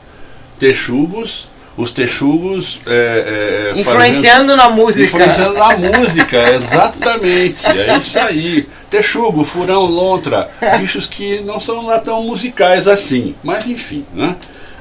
Texugos 0.60 1.48
os 1.78 1.92
texugos 1.92 2.82
é, 2.88 3.74
é, 3.76 3.80
influenciando 3.80 4.52
fazendo, 4.52 4.56
na 4.56 4.70
música. 4.70 5.04
Influenciando 5.04 5.54
na 5.54 5.78
música, 6.00 6.50
exatamente. 6.56 7.68
É 7.68 7.98
isso 7.98 8.20
aí. 8.20 8.68
Texugo, 8.90 9.44
furão, 9.44 9.86
lontra, 9.86 10.50
bichos 10.80 11.06
que 11.06 11.42
não 11.42 11.60
são 11.60 11.86
lá 11.86 12.00
tão 12.00 12.24
musicais 12.24 12.88
assim. 12.88 13.36
Mas 13.44 13.68
enfim, 13.68 14.04
né? 14.14 14.36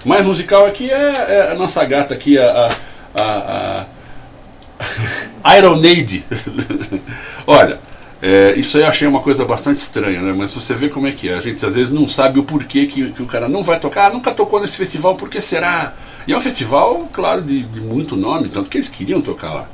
Mais 0.06 0.24
musical 0.24 0.64
aqui 0.64 0.90
é, 0.90 0.94
é 0.94 1.52
a 1.52 1.54
nossa 1.54 1.84
gata 1.84 2.14
aqui, 2.14 2.38
a, 2.38 2.70
a, 3.14 3.22
a, 3.22 3.86
a 5.44 5.58
Iron 5.58 5.76
Maiden. 5.76 6.24
Olha, 7.46 7.78
é, 8.22 8.54
isso 8.56 8.78
aí 8.78 8.84
eu 8.84 8.88
achei 8.88 9.06
uma 9.06 9.20
coisa 9.20 9.44
bastante 9.44 9.78
estranha, 9.78 10.22
né? 10.22 10.32
Mas 10.34 10.54
você 10.54 10.74
vê 10.74 10.88
como 10.88 11.06
é 11.06 11.12
que 11.12 11.28
é. 11.28 11.34
A 11.34 11.40
gente 11.40 11.64
às 11.66 11.74
vezes 11.74 11.90
não 11.90 12.08
sabe 12.08 12.38
o 12.38 12.44
porquê 12.44 12.86
que, 12.86 13.10
que 13.10 13.22
o 13.22 13.26
cara 13.26 13.48
não 13.48 13.62
vai 13.62 13.78
tocar. 13.78 14.06
Ah, 14.06 14.10
nunca 14.10 14.32
tocou 14.32 14.60
nesse 14.60 14.76
festival, 14.76 15.14
por 15.16 15.28
que 15.28 15.40
será? 15.42 15.92
E 16.26 16.32
é 16.32 16.36
um 16.36 16.40
festival, 16.40 17.08
claro, 17.12 17.40
de, 17.40 17.62
de 17.62 17.80
muito 17.80 18.16
nome, 18.16 18.48
tanto 18.48 18.68
que 18.68 18.76
eles 18.76 18.88
queriam 18.88 19.20
tocar 19.20 19.52
lá. 19.52 19.68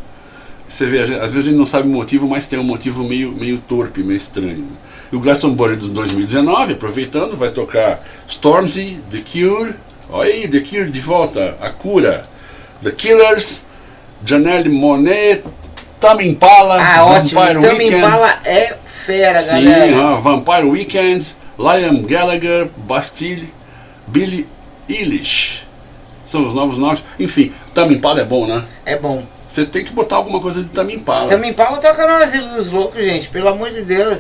Você 0.69 0.87
vê, 0.87 1.03
às 1.03 1.33
vezes 1.33 1.37
a 1.37 1.43
gente 1.43 1.57
não 1.57 1.67
sabe 1.67 1.89
o 1.89 1.91
motivo, 1.91 2.29
mas 2.29 2.47
tem 2.47 2.59
um 2.59 2.65
motivo 2.65 3.05
meio, 3.05 3.33
meio 3.33 3.59
torpe, 3.59 4.03
meio 4.03 4.17
estranho. 4.17 4.67
E 5.11 5.17
o 5.17 5.21
Glastonbury 5.21 5.77
de 5.77 5.89
2019, 5.91 6.73
aproveitando, 6.75 7.37
vai 7.37 7.51
tocar 7.51 8.03
Stormzy, 8.27 8.99
The 9.11 9.21
Cure, 9.21 9.75
olha 10.11 10.33
aí, 10.33 10.49
The 10.49 10.61
Cure 10.61 10.91
de 10.91 11.01
volta, 11.01 11.57
A 11.61 11.71
Cura, 11.71 12.27
The 12.83 12.91
Killers, 12.91 13.65
Janelle 14.25 14.69
Monet, 14.69 15.45
Tame 16.01 16.27
Impala, 16.27 16.81
ah, 16.81 17.05
Vampire 17.05 17.59
ótimo. 17.59 17.79
Weekend. 17.79 17.95
Impala 17.95 18.39
é 18.45 18.77
fera, 19.05 19.43
Sim, 19.43 19.65
galera. 19.65 20.17
Vampire 20.17 20.65
Weekend, 20.65 21.35
Liam 21.59 22.03
Gallagher, 22.03 22.69
Bastille, 22.77 23.53
Billy 24.07 24.49
Eilish. 24.89 25.62
São 26.33 26.47
os 26.47 26.55
novos 26.55 26.79
nomes. 26.79 27.05
Enfim, 27.21 27.53
Tame 27.75 27.95
Impala 27.95 28.23
é 28.23 28.25
bom, 28.25 28.47
né? 28.47 28.65
É 28.87 28.97
bom. 28.97 29.23
Você 29.51 29.67
tem 29.67 29.85
que 29.85 29.93
botar 29.93 30.17
alguma 30.17 30.41
coisa 30.41 30.63
de 30.63 30.69
Tame 30.71 30.95
Impala. 30.95 31.29
Tame 31.29 31.51
Impala 31.51 31.77
toca 31.77 32.07
no 32.07 32.15
Asilo 32.15 32.49
dos 32.49 32.73
Loucos, 32.73 33.05
gente. 33.05 33.29
Pelo 33.29 33.49
amor 33.49 33.71
de 33.71 33.83
Deus. 33.83 34.19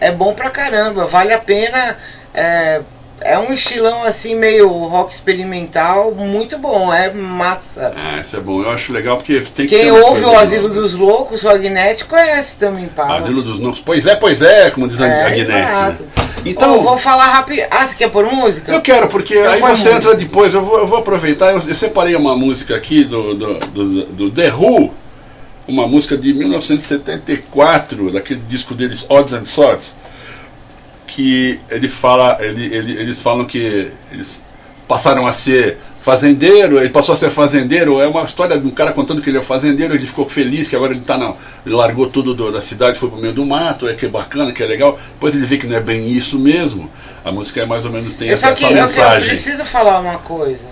É 0.00 0.12
bom 0.12 0.34
pra 0.34 0.50
caramba. 0.50 1.06
Vale 1.06 1.32
a 1.32 1.38
pena. 1.38 1.96
É, 2.32 2.80
é 3.20 3.36
um 3.36 3.52
estilão 3.52 4.04
assim, 4.04 4.36
meio 4.36 4.68
rock 4.68 5.12
experimental, 5.12 6.12
muito 6.12 6.56
bom, 6.58 6.94
é 6.94 7.12
massa. 7.12 7.92
Ah, 7.96 8.20
isso 8.20 8.36
é 8.36 8.40
bom, 8.40 8.62
eu 8.62 8.70
acho 8.70 8.92
legal 8.92 9.16
porque 9.16 9.40
tem 9.54 9.66
que 9.66 9.76
Quem 9.76 9.90
ouve 9.90 10.22
o 10.22 10.38
Asilo 10.38 10.68
dos 10.68 10.94
Loucos, 10.94 11.42
o 11.42 11.48
Agnete, 11.48 12.04
conhece 12.04 12.56
também 12.58 12.84
Impala. 12.84 13.18
Asilo 13.18 13.42
dos 13.42 13.58
Loucos, 13.58 13.80
pois 13.84 14.06
é, 14.06 14.14
pois 14.14 14.40
é, 14.40 14.70
como 14.70 14.86
diz 14.86 15.02
a 15.02 15.08
é, 15.08 15.26
Agnete. 15.26 15.48
Né? 15.50 15.96
Então. 16.50 16.78
Oh, 16.78 16.82
vou 16.82 16.98
falar 16.98 17.26
rápido. 17.26 17.62
Ah, 17.70 17.86
você 17.86 17.94
quer 17.94 18.10
pôr 18.10 18.24
música? 18.32 18.72
Eu 18.72 18.80
quero, 18.80 19.08
porque 19.08 19.34
Eu 19.34 19.50
aí 19.50 19.60
ponho 19.60 19.76
você 19.76 19.90
música. 19.92 20.08
entra 20.08 20.14
depois. 20.18 20.54
Eu 20.54 20.62
vou, 20.64 20.78
eu 20.78 20.86
vou 20.86 20.98
aproveitar. 20.98 21.52
Eu, 21.52 21.60
eu 21.60 21.74
separei 21.74 22.14
uma 22.16 22.36
música 22.36 22.74
aqui 22.76 23.04
do, 23.04 23.34
do, 23.34 23.54
do, 23.58 24.04
do 24.06 24.30
The 24.30 24.52
Who, 24.52 24.92
uma 25.66 25.86
música 25.86 26.16
de 26.16 26.32
1974, 26.32 28.10
daquele 28.12 28.40
disco 28.48 28.74
deles, 28.74 29.04
Odds 29.08 29.34
and 29.34 29.44
Sods, 29.44 29.94
que 31.06 31.58
ele 31.70 31.88
fala, 31.88 32.36
ele, 32.40 32.66
ele- 32.74 33.00
eles 33.00 33.18
falam 33.20 33.44
que 33.44 33.90
eles 34.12 34.42
passaram 34.88 35.26
a 35.26 35.32
ser 35.32 35.78
fazendeiro, 36.00 36.78
ele 36.80 36.88
passou 36.88 37.12
a 37.12 37.16
ser 37.18 37.28
fazendeiro, 37.28 38.00
é 38.00 38.06
uma 38.08 38.22
história 38.22 38.56
de 38.58 38.66
um 38.66 38.70
cara 38.70 38.92
contando 38.92 39.20
que 39.20 39.28
ele 39.28 39.36
é 39.38 39.42
fazendeiro, 39.42 39.94
ele 39.94 40.06
ficou 40.06 40.26
feliz 40.28 40.66
que 40.66 40.74
agora 40.74 40.92
ele 40.92 41.02
tá 41.02 41.18
na, 41.18 41.34
ele 41.66 41.74
largou 41.74 42.06
tudo 42.06 42.32
do- 42.32 42.50
da 42.50 42.60
cidade, 42.62 42.98
foi 42.98 43.10
pro 43.10 43.20
meio 43.20 43.34
do 43.34 43.44
mato, 43.44 43.86
é 43.86 43.92
que 43.94 44.06
é 44.06 44.08
bacana, 44.08 44.50
que 44.52 44.62
é 44.62 44.66
legal. 44.66 44.98
Depois 45.12 45.34
ele 45.34 45.44
vê 45.44 45.58
que 45.58 45.66
não 45.66 45.76
é 45.76 45.80
bem 45.80 46.08
isso 46.10 46.38
mesmo. 46.38 46.90
A 47.24 47.30
música 47.30 47.60
é 47.60 47.66
mais 47.66 47.84
ou 47.84 47.92
menos 47.92 48.14
tem 48.14 48.28
Eu 48.28 48.34
essa, 48.34 48.52
que 48.52 48.64
essa 48.64 48.72
eu, 48.72 48.76
eu 48.78 48.82
mensagem. 48.84 49.28
preciso 49.28 49.64
falar 49.66 50.00
uma 50.00 50.18
coisa. 50.18 50.64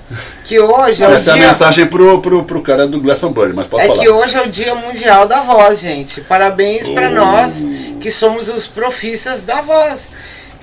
Que 0.45 0.59
hoje 0.59 1.03
é 1.03 1.09
o 1.09 1.13
Essa 1.13 1.31
é 1.31 1.33
a 1.35 1.37
dia. 1.37 1.47
mensagem 1.49 1.87
pro, 1.87 2.21
pro, 2.23 2.45
pro 2.45 2.63
cara 2.63 2.87
do 2.87 2.99
Glastonbury, 2.99 3.53
mas 3.53 3.67
pode 3.67 3.85
É 3.85 3.89
falar. 3.89 4.01
que 4.01 4.09
hoje 4.09 4.37
é 4.37 4.43
o 4.43 4.49
Dia 4.49 4.75
Mundial 4.75 5.29
da 5.29 5.41
Voz, 5.43 5.81
gente. 5.81 6.23
Parabéns 6.23 6.87
Oh. 6.89 7.11
nós 7.11 7.67
que 8.01 8.11
somos 8.11 8.49
os 8.49 8.67
profissas 8.67 9.43
da 9.43 9.61
voz. 9.61 10.09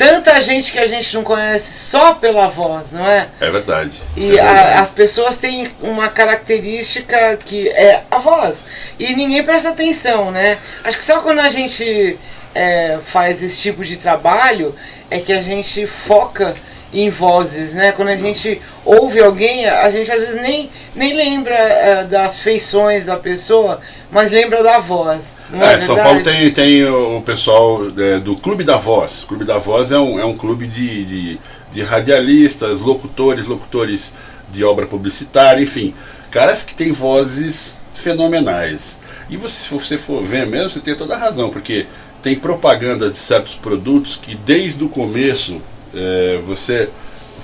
Tanta 0.07 0.39
gente 0.41 0.71
que 0.71 0.79
a 0.79 0.85
gente 0.87 1.15
não 1.15 1.23
conhece 1.23 1.89
só 1.89 2.13
pela 2.13 2.47
voz, 2.47 2.91
não 2.91 3.07
é? 3.07 3.27
É 3.39 3.49
verdade. 3.49 4.01
E 4.17 4.37
é 4.37 4.41
a- 4.41 4.53
verdade. 4.53 4.77
as 4.79 4.89
pessoas 4.89 5.37
têm 5.37 5.69
uma 5.81 6.09
característica 6.09 7.37
que 7.45 7.69
é 7.69 8.01
a 8.11 8.17
voz. 8.17 8.65
E 8.99 9.15
ninguém 9.15 9.43
presta 9.43 9.69
atenção, 9.69 10.31
né? 10.31 10.57
Acho 10.83 10.97
que 10.97 11.03
só 11.05 11.21
quando 11.21 11.39
a 11.39 11.49
gente 11.49 12.17
é, 12.55 12.99
faz 13.05 13.41
esse 13.41 13.59
tipo 13.61 13.83
de 13.83 13.95
trabalho 13.97 14.75
é 15.09 15.19
que 15.19 15.33
a 15.33 15.41
gente 15.41 15.85
foca 15.87 16.53
em 16.93 17.09
vozes, 17.09 17.73
né? 17.73 17.91
Quando 17.91 18.09
a 18.09 18.15
gente 18.15 18.61
ouve 18.85 19.19
alguém, 19.19 19.65
a 19.65 19.89
gente 19.89 20.11
às 20.11 20.19
vezes 20.19 20.41
nem, 20.41 20.69
nem 20.95 21.13
lembra 21.13 21.55
é, 21.55 22.03
das 22.03 22.37
feições 22.37 23.05
da 23.05 23.17
pessoa, 23.17 23.79
mas 24.11 24.31
lembra 24.31 24.61
da 24.61 24.79
voz. 24.79 25.21
É, 25.51 25.73
É, 25.73 25.79
São? 25.79 25.95
Paulo 25.95 26.21
tem, 26.21 26.51
tem 26.51 26.83
o 26.85 27.13
o 27.17 27.21
pessoal 27.21 27.81
é, 27.97 28.19
do 28.19 28.35
Clube 28.35 28.63
da 28.63 28.77
Voz. 28.77 29.23
O 29.23 29.27
Clube 29.27 29.45
da 29.45 29.57
Voz 29.57 29.91
é 29.91 29.99
um, 29.99 30.19
é 30.19 30.25
um 30.25 30.35
clube 30.35 30.67
de, 30.67 31.05
de, 31.05 31.39
de 31.71 31.81
radialistas, 31.81 32.79
locutores, 32.79 33.45
locutores 33.45 34.13
de 34.51 34.63
obra 34.63 34.85
publicitária, 34.85 35.61
enfim. 35.61 35.93
Caras 36.29 36.63
que 36.63 36.73
têm 36.73 36.91
vozes 36.91 37.75
fenomenais. 37.93 38.97
E 39.29 39.37
você, 39.37 39.63
se 39.63 39.73
você 39.73 39.97
for 39.97 40.23
ver 40.23 40.45
mesmo, 40.45 40.69
você 40.69 40.79
tem 40.79 40.95
toda 40.95 41.15
a 41.15 41.17
razão, 41.17 41.49
porque 41.49 41.85
tem 42.21 42.35
propaganda 42.35 43.09
de 43.09 43.17
certos 43.17 43.55
produtos 43.55 44.15
que 44.15 44.35
desde 44.35 44.83
o 44.83 44.89
começo 44.89 45.61
é, 45.95 46.39
você 46.45 46.89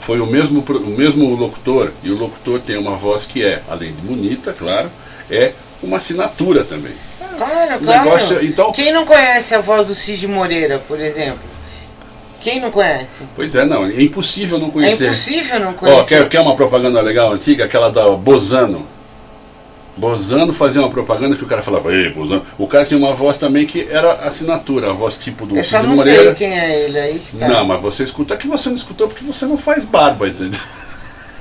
foi 0.01 0.20
o 0.20 0.25
mesmo, 0.25 0.62
o 0.62 0.89
mesmo 0.89 1.36
locutor, 1.36 1.91
e 2.03 2.10
o 2.10 2.18
locutor 2.18 2.60
tem 2.60 2.77
uma 2.77 2.96
voz 2.96 3.25
que 3.25 3.44
é, 3.44 3.62
além 3.70 3.91
de 3.94 4.01
bonita, 4.01 4.53
claro, 4.53 4.89
é 5.29 5.53
uma 5.84 5.98
assinatura 5.98 6.63
também. 6.63 6.94
Claro, 7.38 7.79
claro. 7.84 8.03
negócio- 8.03 8.46
então- 8.46 8.72
Quem 8.72 8.91
não 8.91 9.06
conhece 9.06 9.56
a 9.56 9.62
voz 9.62 9.88
do 9.88 9.96
Cid 9.96 10.27
Moreira, 10.27 10.79
por 10.88 11.00
exemplo? 11.00 11.39
Quem 12.41 12.60
não 12.62 12.72
conhece? 12.72 13.24
Pois 13.36 13.53
é, 13.56 13.65
não, 13.65 13.86
é 13.86 14.01
impossível 14.01 14.58
não 14.58 14.70
É 14.70 14.72
conhecer. 14.72 15.06
impossível 15.08 15.60
não 15.60 15.72
Ó, 15.72 15.74
conhecer. 15.74 16.08
quer, 16.08 16.29
quer 16.29 16.39
uma 16.39 16.56
propaganda 16.56 17.01
legal 17.01 17.32
antiga? 17.34 17.65
Aquela 17.65 17.89
da 17.89 18.10
Bozano. 18.12 18.86
Bozano 20.00 20.53
fazia 20.53 20.82
uma 20.82 20.89
propaganda 20.89 21.36
que 21.36 21.44
o 21.44 21.48
cara 21.48 21.62
falava, 21.62 21.91
ei, 21.94 22.10
Bozano. 22.10 22.41
O 22.58 22.65
cara 22.68 22.86
tinha 22.86 22.98
uma 22.98 23.13
voz 23.13 23.36
também 23.36 23.65
que 23.65 23.86
era 23.91 24.13
assinatura, 24.25 24.91
a 24.91 24.94
voz 24.94 25.16
tipo 25.16 25.46
do 25.46 25.57
Eu 25.57 25.64
só 25.64 25.83
não 25.83 25.96
Moreira. 25.98 26.24
sei 26.24 26.33
quem 26.35 26.57
é 26.57 26.83
ele 26.85 26.98
aí 26.98 27.20
que 27.20 27.35
tá. 27.35 27.48
Não, 27.50 27.66
mas 27.66 27.81
você 27.81 28.03
escuta 28.03 28.38
que 28.38 28.48
você 28.48 28.70
não 28.70 28.77
escutou 28.77 29.07
porque 29.09 29.25
você 29.25 29.46
não 29.46 29.57
faz 29.57 29.83
barba, 29.83 30.29
entendeu? 30.29 30.57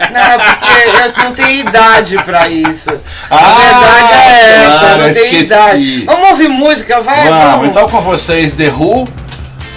Não, 0.00 0.06
é 0.20 0.38
porque 0.38 1.20
eu 1.20 1.24
não 1.24 1.34
tenho 1.34 1.60
idade 1.68 2.16
pra 2.24 2.48
isso. 2.48 2.90
Ah, 3.30 3.36
a 3.36 3.58
verdade 3.58 4.12
é 4.12 4.64
essa, 4.64 4.78
claro, 4.78 5.00
eu 5.02 5.06
não 5.06 5.14
tenho 5.14 5.24
esqueci. 5.26 5.44
idade. 5.46 6.04
Vamos 6.04 6.28
ouvir 6.30 6.48
música, 6.48 7.00
vai? 7.00 7.28
Vamos, 7.28 7.68
então 7.68 7.88
com 7.88 8.00
vocês, 8.00 8.52
The 8.54 8.70
Who, 8.70 9.06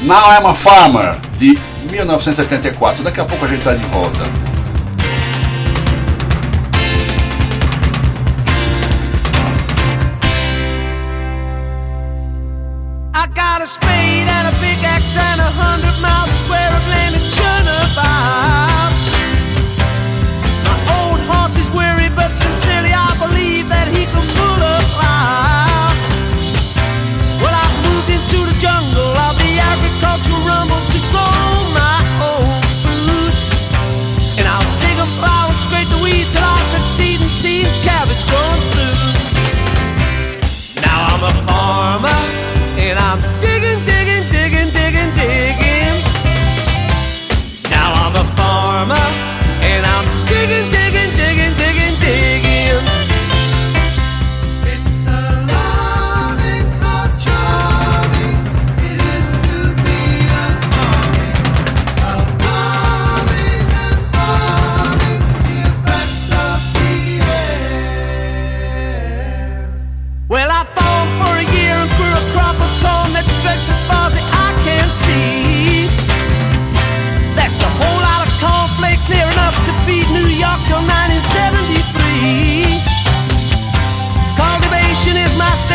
Now 0.01 0.31
I'm 0.39 0.47
a 0.47 0.53
Farmer, 0.55 1.17
de 1.37 1.57
1974. 1.91 3.03
Daqui 3.03 3.19
a 3.19 3.25
pouco 3.25 3.45
a 3.45 3.47
gente 3.47 3.63
tá 3.63 3.73
de 3.73 3.83
volta. 3.85 4.19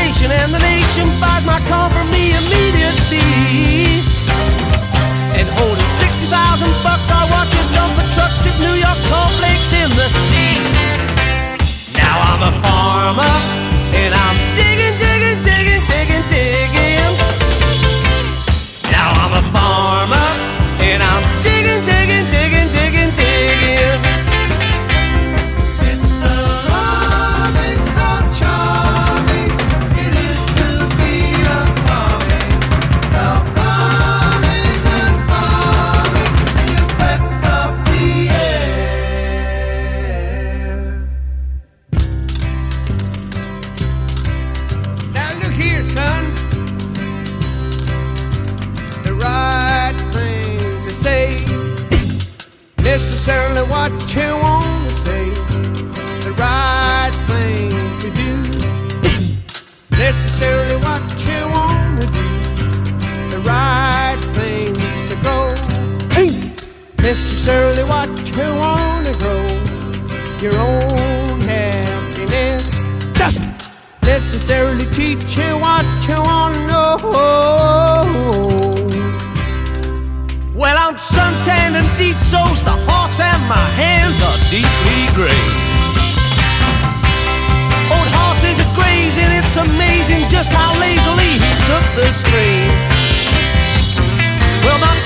And 0.07 0.55
the 0.55 0.61
nation 0.61 1.09
buys 1.19 1.45
my 1.45 1.59
corn 1.67 1.91
from 1.91 2.09
me 2.13 2.31
immediately. 2.31 3.27
And 5.35 5.49
holding 5.59 5.91
60,000 5.99 6.31
bucks, 6.87 7.11
I 7.11 7.27
watch 7.35 7.51
as 7.59 7.67
dumper 7.75 8.07
trucks 8.15 8.39
tip 8.39 8.55
New 8.61 8.79
York's 8.79 9.03
cornflakes 9.11 9.73
in 9.75 9.91
the 9.99 10.07
sea. 10.07 10.63
Now 11.99 12.23
I'm 12.23 12.43
a 12.47 12.53
farmer 12.63 13.35
and 13.99 14.15
I'm 14.15 14.39
digging, 14.55 14.95
digging, 15.03 15.43
digging, 15.43 15.83
digging, 15.91 16.25
digging. 16.31 16.66
Deeply 84.51 85.07
gray. 85.15 85.45
Old 87.91 88.11
horses 88.15 88.59
are 88.61 88.75
grazing, 88.75 89.31
it's 89.33 89.57
amazing 89.57 90.29
just 90.29 90.53
how 90.53 90.73
lazily 90.79 91.33
he 91.39 91.53
took 91.67 91.87
the 91.99 92.13
strain. 92.13 92.71
Well, 94.65 94.79
my 94.79 95.06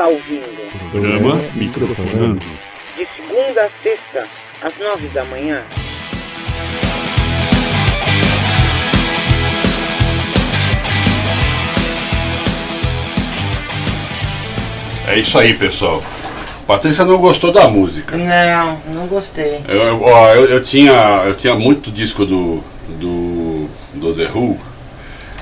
está 0.00 0.08
ouvindo 0.08 0.90
Programa 0.90 1.36
Microfonando. 1.54 2.40
de 2.96 3.06
segunda 3.14 3.60
a 3.66 3.70
sexta, 3.82 4.26
às 4.62 4.78
nove 4.78 5.06
da 5.08 5.24
manhã. 5.26 5.62
É 15.06 15.18
isso 15.18 15.38
aí, 15.38 15.52
pessoal. 15.52 16.02
Patrícia 16.66 17.04
não 17.04 17.18
gostou 17.18 17.52
da 17.52 17.68
música. 17.68 18.16
Não, 18.16 18.80
não 18.94 19.06
gostei. 19.06 19.60
Eu, 19.68 19.82
eu, 19.82 20.08
eu, 20.08 20.44
eu 20.46 20.64
tinha, 20.64 21.24
eu 21.26 21.34
tinha 21.34 21.54
muito 21.56 21.90
disco 21.90 22.24
do, 22.24 22.62
do, 22.88 23.68
do 23.94 24.14
The 24.14 24.30
Who. 24.32 24.69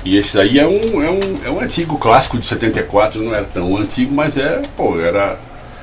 E 0.09 0.17
esse 0.17 0.39
aí 0.39 0.57
é 0.57 0.65
um, 0.65 1.03
é, 1.03 1.09
um, 1.11 1.39
é 1.45 1.49
um 1.51 1.59
antigo 1.59 1.95
clássico 1.95 2.35
de 2.39 2.43
74, 2.43 3.21
não 3.21 3.31
era 3.31 3.43
tão 3.45 3.77
antigo, 3.77 4.11
mas 4.11 4.37
era, 4.37 4.59
pô, 4.75 4.99
era. 4.99 5.37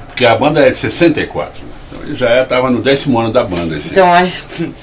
Porque 0.09 0.27
a 0.27 0.35
banda 0.35 0.67
é 0.67 0.69
de 0.69 0.77
64. 0.77 1.63
né? 1.63 1.69
Então 1.89 2.03
ele 2.05 2.17
já 2.17 2.43
estava 2.43 2.69
no 2.69 2.83
décimo 2.83 3.21
ano 3.21 3.31
da 3.31 3.45
banda. 3.45 3.77
Esse. 3.79 3.91
Então 3.93 4.13
aí, 4.13 4.33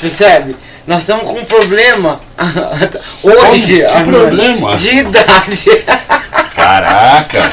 percebe? 0.00 0.54
Nós 0.86 1.00
estamos 1.00 1.24
com 1.28 1.40
um 1.40 1.44
problema 1.44 2.20
hoje. 3.24 3.84
Que 3.84 4.04
problema? 4.04 4.76
De 4.76 4.94
idade. 4.98 5.84
Caraca! 6.54 7.50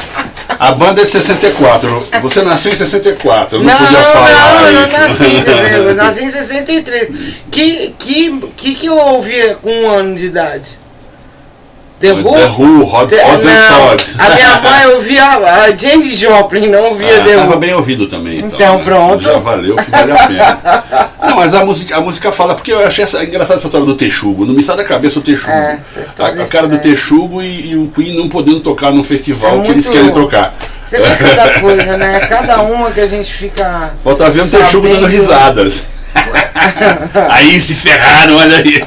A 0.56 0.70
banda 0.70 1.02
é 1.02 1.04
de 1.04 1.10
64. 1.10 2.06
Você 2.22 2.42
nasceu 2.42 2.72
em 2.72 2.76
64, 2.76 3.58
eu 3.58 3.64
não, 3.64 3.72
Não, 3.72 3.86
podia 3.86 4.02
falar 4.04 4.30
não, 4.30 4.66
eu 4.66 4.72
não 4.72 4.86
isso. 4.86 4.98
nasci, 5.00 5.24
entendeu? 5.24 5.88
Eu 5.88 5.94
nasci 5.96 6.24
em 6.24 6.30
63. 6.30 7.08
Que, 7.50 7.92
que, 7.98 8.40
que 8.56 8.74
que 8.76 8.86
eu 8.86 8.96
ouvia 8.96 9.56
com 9.60 9.68
um 9.68 9.90
ano 9.90 10.14
de 10.14 10.26
idade? 10.26 10.78
The 12.00 12.12
Who? 12.12 12.32
The 12.32 12.46
Who, 12.46 12.82
Hot, 12.84 13.10
The- 13.10 13.22
não, 13.22 13.40
Sods. 13.90 14.18
A 14.18 14.30
minha 14.30 14.60
mãe 14.64 14.86
ouvia 14.94 15.22
a 15.24 15.76
Jane 15.76 16.14
Joplin, 16.14 16.66
não 16.68 16.84
ouvia 16.84 17.20
Ah, 17.20 17.24
The 17.24 17.36
tava 17.36 17.52
Who. 17.52 17.58
bem 17.58 17.74
ouvido 17.74 18.06
também. 18.06 18.38
Então, 18.38 18.54
Então, 18.56 18.78
né? 18.78 18.84
pronto. 18.84 19.22
Já 19.22 19.38
valeu, 19.38 19.76
que 19.76 19.90
vale 19.90 20.12
a 20.12 20.26
pena. 20.26 21.10
Não, 21.22 21.36
mas 21.36 21.54
a 21.54 21.62
música, 21.64 21.96
a 21.96 22.00
música 22.00 22.32
fala, 22.32 22.54
porque 22.54 22.72
eu 22.72 22.84
achei 22.84 23.04
essa, 23.04 23.22
engraçada 23.22 23.58
essa 23.58 23.66
história 23.68 23.86
do 23.86 23.94
Texugo. 23.94 24.46
Não 24.46 24.54
me 24.54 24.62
sai 24.62 24.76
da 24.78 24.84
cabeça 24.84 25.18
o 25.18 25.22
Texugo. 25.22 25.52
É, 25.52 25.78
a, 26.18 26.26
a 26.26 26.46
cara 26.46 26.66
do 26.66 26.76
é. 26.76 26.78
Texugo 26.78 27.42
e, 27.42 27.72
e 27.72 27.76
o 27.76 27.88
Queen 27.94 28.16
não 28.16 28.28
podendo 28.28 28.60
tocar 28.60 28.90
no 28.90 29.04
festival 29.04 29.60
É 29.60 29.62
que 29.62 29.70
eles 29.70 29.88
querem 29.88 30.10
tocar. 30.10 30.54
Você 30.84 30.98
vê 30.98 31.14
cada 31.16 31.50
coisa, 31.60 31.96
né? 31.98 32.20
Cada 32.20 32.62
uma 32.62 32.90
que 32.90 33.00
a 33.00 33.06
gente 33.06 33.30
fica. 33.32 33.90
Falta 34.02 34.28
ver 34.30 34.40
o 34.40 34.48
Texugo 34.48 34.88
dando 34.88 35.06
risadas. 35.06 35.84
aí 37.28 37.60
se 37.60 37.74
ferraram, 37.74 38.36
olha 38.36 38.56
aí. 38.56 38.82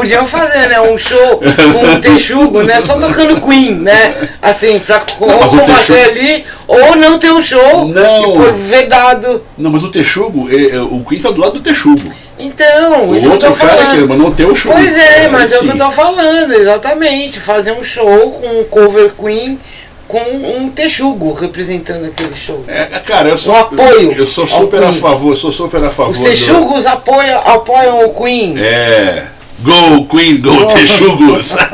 Podiam 0.00 0.26
fazer, 0.26 0.68
né? 0.68 0.80
Um 0.80 0.96
show 0.96 1.36
com 1.72 1.94
o 1.94 2.00
Texugo, 2.00 2.62
né? 2.62 2.80
Só 2.80 2.94
tocando 2.98 3.38
Queen, 3.40 3.74
né? 3.74 4.30
Assim, 4.40 4.78
pra 4.78 5.02
o 5.02 5.16
combater 5.18 5.62
Texugo- 5.64 5.98
ali, 5.98 6.44
ou 6.66 6.96
não 6.96 7.18
ter 7.18 7.30
um 7.30 7.42
show 7.42 7.86
Não. 7.86 8.20
e 8.22 8.32
por 8.32 8.52
vedado. 8.54 9.42
Não, 9.58 9.70
mas 9.70 9.84
o 9.84 9.90
Texugo, 9.90 10.48
é, 10.50 10.76
é, 10.76 10.80
o 10.80 11.04
Queen 11.06 11.20
tá 11.20 11.30
do 11.30 11.38
lado 11.38 11.52
do 11.54 11.60
Texugo. 11.60 12.00
Então, 12.38 13.10
O 13.10 13.12
isso 13.14 13.20
que 13.20 13.26
eu 13.26 13.32
outro 13.32 13.50
tô 13.50 13.54
cara 13.56 13.70
falando. 13.74 13.90
que 14.00 14.04
mas 14.08 14.18
não 14.18 14.30
tem 14.32 14.46
o 14.46 14.56
show. 14.56 14.72
Pois 14.72 14.96
é, 14.96 15.28
mas 15.28 15.52
é 15.52 15.58
o 15.58 15.60
que 15.60 15.68
eu 15.68 15.76
tô 15.76 15.90
falando, 15.90 16.54
exatamente. 16.54 17.38
Fazer 17.38 17.72
um 17.72 17.84
show 17.84 18.30
com 18.40 18.60
um 18.60 18.64
cover 18.64 19.10
Queen 19.22 19.60
com 20.08 20.18
um 20.22 20.70
texugo 20.70 21.34
representando 21.34 22.06
aquele 22.06 22.34
show. 22.34 22.64
É, 22.66 22.86
cara, 23.04 23.28
eu 23.28 23.36
sou, 23.36 23.52
Um 23.54 23.58
apoio 23.58 24.12
eu 24.16 24.26
sou 24.26 24.48
super 24.48 24.82
a 24.82 24.94
favor, 24.94 25.36
sou 25.36 25.52
super 25.52 25.84
a 25.84 25.90
favor. 25.90 26.12
Os 26.12 26.18
do- 26.18 26.24
texugos 26.24 26.86
apoiam, 26.86 27.38
apoiam 27.46 28.06
o 28.06 28.14
Queen. 28.14 28.58
É. 28.58 29.24
Go, 29.62 30.06
Queen, 30.06 30.40
go, 30.40 30.66
Texugos! 30.66 31.54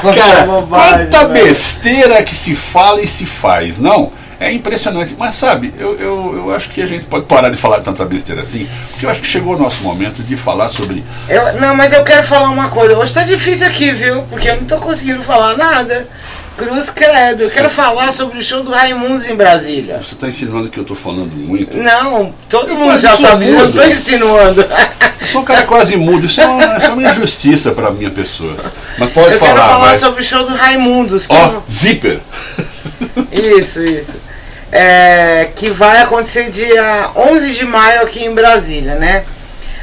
Quanta 0.00 0.18
Cara, 0.18 0.46
quanta 0.68 1.24
besteira 1.28 2.22
que 2.22 2.34
se 2.34 2.54
fala 2.54 3.00
e 3.00 3.08
se 3.08 3.24
faz, 3.26 3.78
não? 3.78 4.12
É 4.38 4.52
impressionante, 4.52 5.16
mas 5.18 5.34
sabe, 5.34 5.72
eu, 5.78 5.96
eu, 5.98 6.34
eu 6.36 6.54
acho 6.54 6.68
que 6.68 6.82
a 6.82 6.86
gente 6.86 7.06
pode 7.06 7.24
parar 7.24 7.48
de 7.48 7.56
falar 7.56 7.80
tanta 7.80 8.04
besteira 8.04 8.42
assim, 8.42 8.68
porque 8.90 9.06
eu 9.06 9.10
acho 9.10 9.20
que 9.22 9.26
chegou 9.26 9.56
o 9.56 9.58
nosso 9.58 9.82
momento 9.82 10.22
de 10.22 10.36
falar 10.36 10.68
sobre. 10.68 11.02
Eu- 11.26 11.54
não, 11.58 11.74
mas 11.74 11.94
eu 11.94 12.04
quero 12.04 12.22
falar 12.22 12.50
uma 12.50 12.68
coisa. 12.68 12.98
Hoje 12.98 13.14
tá 13.14 13.22
difícil 13.22 13.66
aqui, 13.66 13.90
viu? 13.92 14.22
Porque 14.24 14.50
eu 14.50 14.56
não 14.56 14.64
tô 14.64 14.76
conseguindo 14.76 15.22
falar 15.22 15.56
nada. 15.56 16.06
Cruz 16.56 16.88
credo. 16.90 17.42
Eu 17.42 17.50
quero 17.50 17.68
falar 17.68 18.10
sobre 18.12 18.38
o 18.38 18.42
show 18.42 18.62
do 18.62 18.70
Raimundos 18.70 19.28
em 19.28 19.34
Brasília. 19.34 20.00
Você 20.00 20.14
está 20.14 20.26
insinuando 20.26 20.70
que 20.70 20.78
eu 20.78 20.82
estou 20.82 20.96
falando 20.96 21.32
muito? 21.36 21.76
Não, 21.76 22.32
todo 22.48 22.74
mundo 22.74 22.88
quase 22.88 23.02
já 23.02 23.16
sabe 23.16 23.44
disso, 23.44 23.58
eu 23.58 23.66
mudo. 23.66 23.84
insinuando. 23.84 24.66
Eu 25.20 25.26
sou 25.26 25.40
um 25.42 25.44
cara 25.44 25.64
quase 25.64 25.96
mudo, 25.96 26.24
isso 26.26 26.40
é 26.40 26.46
uma, 26.46 26.78
isso 26.78 26.86
é 26.86 26.90
uma 26.90 27.02
injustiça 27.10 27.72
para 27.72 27.90
minha 27.90 28.10
pessoa. 28.10 28.54
Mas 28.96 29.10
pode 29.10 29.34
eu 29.34 29.38
falar, 29.38 29.54
quero 29.54 29.66
falar 29.66 29.86
vai. 29.88 29.98
sobre 29.98 30.20
o 30.22 30.24
show 30.24 30.44
do 30.44 30.54
Raimundos. 30.54 31.26
Ó, 31.28 31.60
zíper! 31.70 32.20
Isso, 33.32 33.82
isso. 33.82 34.26
É, 34.72 35.50
que 35.54 35.70
vai 35.70 36.02
acontecer 36.02 36.50
dia 36.50 37.10
11 37.14 37.52
de 37.52 37.64
maio 37.64 38.02
aqui 38.02 38.24
em 38.24 38.34
Brasília, 38.34 38.94
né? 38.94 39.24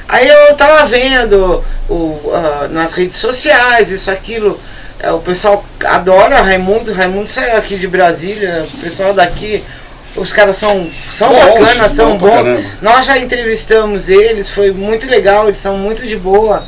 Aí 0.08 0.28
eu 0.28 0.56
tava 0.56 0.86
vendo 0.86 1.64
o, 1.90 2.32
ah, 2.34 2.68
nas 2.70 2.94
redes 2.94 3.18
sociais, 3.18 3.92
isso, 3.92 4.12
aquilo. 4.12 4.60
É, 5.04 5.12
o 5.12 5.20
pessoal 5.20 5.64
adora 5.84 6.42
Raimundo. 6.42 6.94
Raimundo 6.94 7.28
saiu 7.28 7.58
aqui 7.58 7.76
de 7.76 7.88
Brasília. 7.90 8.66
O 8.74 8.78
pessoal 8.78 9.14
daqui, 9.14 9.62
os 10.16 10.32
caras 10.32 10.56
são, 10.56 10.90
são 11.12 11.28
Bons, 11.28 11.60
bacanas, 11.60 11.92
são 11.92 12.18
bons. 12.18 12.66
Nós 12.82 13.06
já 13.06 13.18
entrevistamos 13.18 14.08
eles, 14.08 14.50
foi 14.50 14.72
muito 14.72 15.06
legal, 15.10 15.44
eles 15.46 15.58
são 15.58 15.78
muito 15.78 16.08
de 16.08 16.16
boa. 16.16 16.64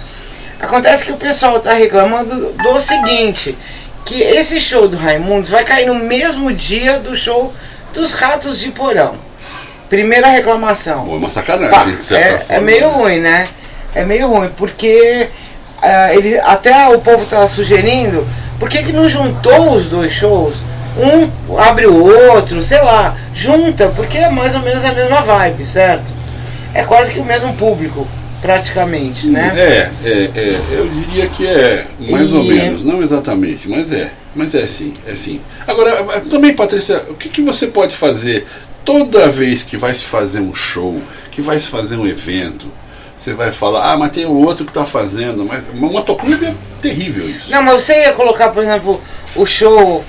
Acontece 0.60 1.06
que 1.06 1.14
o 1.14 1.18
pessoal 1.18 1.62
tá 1.62 1.72
reclamando 1.74 2.52
do 2.52 2.82
seguinte, 2.82 3.58
que 4.04 4.22
esse 4.22 4.60
show 4.60 4.90
do 4.90 4.98
Raimundos 4.98 5.50
vai 5.50 5.64
cair 5.64 5.86
no 5.86 5.96
mesmo 5.96 6.52
dia 6.52 7.00
do 7.00 7.16
show 7.16 7.54
dos 7.94 8.12
Ratos 8.12 8.60
de 8.60 8.70
Porão. 8.70 9.16
Primeira 9.90 10.28
reclamação. 10.28 11.06
Pô, 11.06 11.14
é 11.14 11.18
uma 11.18 11.30
sacanagem, 11.30 11.70
Pá, 11.70 12.16
é, 12.16 12.18
é 12.18 12.38
forma, 12.40 12.62
meio 12.64 12.88
né? 12.88 12.94
ruim, 12.94 13.20
né? 13.22 13.48
É 13.94 14.04
meio 14.04 14.28
ruim, 14.28 14.50
porque 14.58 15.30
ah, 15.86 16.14
ele, 16.16 16.38
até 16.40 16.88
o 16.90 17.00
povo 17.00 17.26
tava 17.26 17.48
sugerindo, 17.48 18.26
por 18.60 18.70
que, 18.70 18.84
que 18.84 18.92
não 18.94 19.08
juntou 19.08 19.76
os 19.76 19.86
dois 19.86 20.12
shows? 20.12 20.56
Um 20.98 21.58
abre 21.60 21.88
o 21.88 22.06
outro, 22.34 22.64
sei 22.64 22.82
lá, 22.82 23.16
junta, 23.34 23.88
porque 23.96 24.18
é 24.18 24.30
mais 24.30 24.56
ou 24.56 24.62
menos 24.62 24.84
a 24.86 24.94
mesma 24.94 25.22
vibe, 25.22 25.66
certo? 25.66 26.12
É 26.74 26.84
quase 26.84 27.12
que 27.12 27.20
o 27.20 27.26
mesmo 27.26 27.54
público, 27.54 28.08
praticamente, 28.42 29.28
né? 29.28 29.52
É, 29.56 29.90
é, 30.08 30.30
é, 30.36 30.60
eu 30.72 30.88
diria 30.88 31.28
que 31.28 31.46
é 31.46 31.86
mais 32.10 32.32
ou 32.32 32.44
E- 32.44 32.48
menos, 32.48 32.84
não 32.84 33.02
exatamente, 33.04 33.68
mas 33.68 33.92
é, 33.92 34.12
mas 34.34 34.54
é 34.56 34.66
sim, 34.66 34.94
é 35.08 35.16
sim. 35.16 35.42
Agora, 35.68 35.92
também, 36.30 36.54
Patrícia, 36.54 37.02
o 37.10 37.14
que, 37.16 37.28
que 37.30 37.42
você 37.42 37.68
pode 37.68 37.96
fazer 37.96 38.46
toda 38.86 39.28
vez 39.28 39.64
que 39.64 39.76
vai 39.78 39.94
se 39.94 40.06
fazer 40.06 40.40
um 40.40 40.54
show, 40.56 41.02
que 41.32 41.42
vai 41.42 41.58
se 41.60 41.68
fazer 41.68 41.98
um 41.98 42.08
evento? 42.08 42.68
Você 43.26 43.34
vai 43.34 43.52
falar, 43.52 43.92
ah, 43.92 43.98
mas 43.98 44.12
tem 44.12 44.26
o 44.26 44.46
outro 44.46 44.66
que 44.66 44.72
tá 44.72 44.86
fazendo. 44.86 45.44
Mas 45.46 45.64
uma 45.74 45.90
motoclube 45.90 46.46
é 46.46 46.54
terrível 46.80 47.28
isso. 47.28 47.50
Não, 47.50 47.64
mas 47.64 47.82
você 47.82 48.02
ia 48.02 48.14
colocar, 48.14 48.50
por 48.50 48.62
exemplo, 48.62 49.02
o 49.36 49.46
show. 49.46 50.06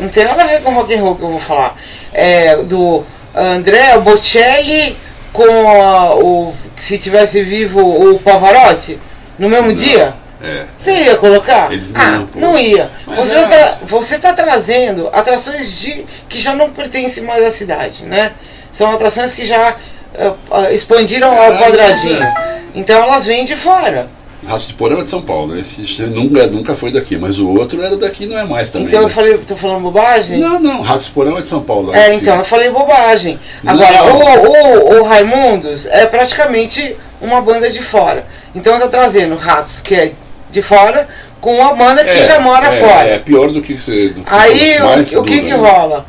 Não 0.00 0.08
tem 0.08 0.24
nada 0.24 0.42
a 0.42 0.46
ver 0.46 0.62
com 0.62 0.72
rock 0.74 0.92
and 0.92 1.00
roll 1.00 1.14
que 1.14 1.22
eu 1.22 1.28
vou 1.30 1.38
falar. 1.38 1.76
É, 2.12 2.56
do 2.56 3.04
André 3.34 3.96
Bocelli 3.98 4.96
com 5.32 5.68
a, 5.68 6.16
o. 6.16 6.52
Se 6.76 6.98
tivesse 6.98 7.40
vivo 7.42 7.80
o 7.80 8.18
Pavarotti 8.18 8.98
no 9.38 9.48
mesmo 9.48 9.68
Não. 9.68 9.74
dia? 9.74 10.14
É. 10.42 10.64
Você 10.76 10.92
ia 11.04 11.16
colocar? 11.16 11.72
Eles 11.72 11.92
ah, 11.94 12.10
não, 12.10 12.26
pô. 12.26 12.38
não 12.38 12.58
ia. 12.58 12.90
Mas 13.06 13.18
Você, 13.20 13.36
é. 13.36 13.46
tá, 13.46 13.78
você 13.82 14.18
tá 14.18 14.32
trazendo 14.32 15.08
atrações 15.12 15.72
de, 15.78 16.04
que 16.28 16.38
já 16.38 16.54
não 16.54 16.70
pertencem 16.70 17.24
mais 17.24 17.44
à 17.44 17.50
cidade, 17.50 18.04
né? 18.04 18.32
São 18.70 18.90
atrações 18.90 19.32
que 19.32 19.46
já 19.46 19.76
ah, 20.18 20.32
ah, 20.50 20.72
expandiram 20.72 21.30
ao 21.30 21.52
É, 21.52 21.58
quadradinho. 21.58 22.55
Então 22.76 23.02
elas 23.02 23.26
vêm 23.26 23.44
de 23.44 23.56
fora. 23.56 24.06
Raço 24.46 24.68
de 24.68 24.74
Porão 24.74 25.00
é 25.00 25.02
de 25.02 25.08
São 25.08 25.22
Paulo. 25.22 25.58
Esse 25.58 25.80
nunca, 26.02 26.46
nunca 26.46 26.76
foi 26.76 26.92
daqui, 26.92 27.16
mas 27.16 27.40
o 27.40 27.48
outro 27.48 27.82
era 27.82 27.96
daqui 27.96 28.26
não 28.26 28.38
é 28.38 28.44
mais 28.44 28.68
também. 28.70 28.86
Então 28.86 29.00
né? 29.00 29.06
eu 29.06 29.10
falei, 29.10 29.38
tô 29.38 29.56
falando 29.56 29.80
bobagem? 29.82 30.38
Não, 30.38 30.60
não, 30.60 30.82
Raço 30.82 31.06
de 31.06 31.10
Porão 31.10 31.36
é 31.36 31.42
de 31.42 31.48
São 31.48 31.62
Paulo. 31.62 31.92
É, 31.92 31.98
acho 31.98 32.10
que- 32.10 32.14
então, 32.16 32.36
eu 32.36 32.44
falei 32.44 32.70
bobagem. 32.70 33.40
Agora, 33.66 34.04
o, 34.04 34.18
o, 34.18 35.00
o 35.00 35.04
Raimundos 35.04 35.86
é 35.86 36.06
praticamente 36.06 36.94
uma 37.20 37.40
banda 37.40 37.70
de 37.70 37.82
fora. 37.82 38.24
Então 38.54 38.74
eu 38.74 38.80
tô 38.82 38.88
trazendo 38.88 39.34
Ratos, 39.36 39.80
que 39.80 39.94
é 39.94 40.12
de 40.50 40.62
fora, 40.62 41.08
com 41.40 41.56
uma 41.58 41.74
banda 41.74 42.04
que 42.04 42.10
É, 42.10 42.24
já 42.24 42.38
mora 42.38 42.66
é, 42.68 42.70
fora. 42.70 43.08
É 43.08 43.18
pior 43.18 43.50
do 43.50 43.60
que 43.60 43.74
você. 43.80 44.10
do 44.10 44.22
que 44.22 44.32
Aí 44.32 44.78
o, 44.80 45.20
o 45.20 45.24
que 45.24 45.40
dura, 45.40 45.42
que 45.42 45.42
né? 45.42 45.56
rola? 45.56 46.06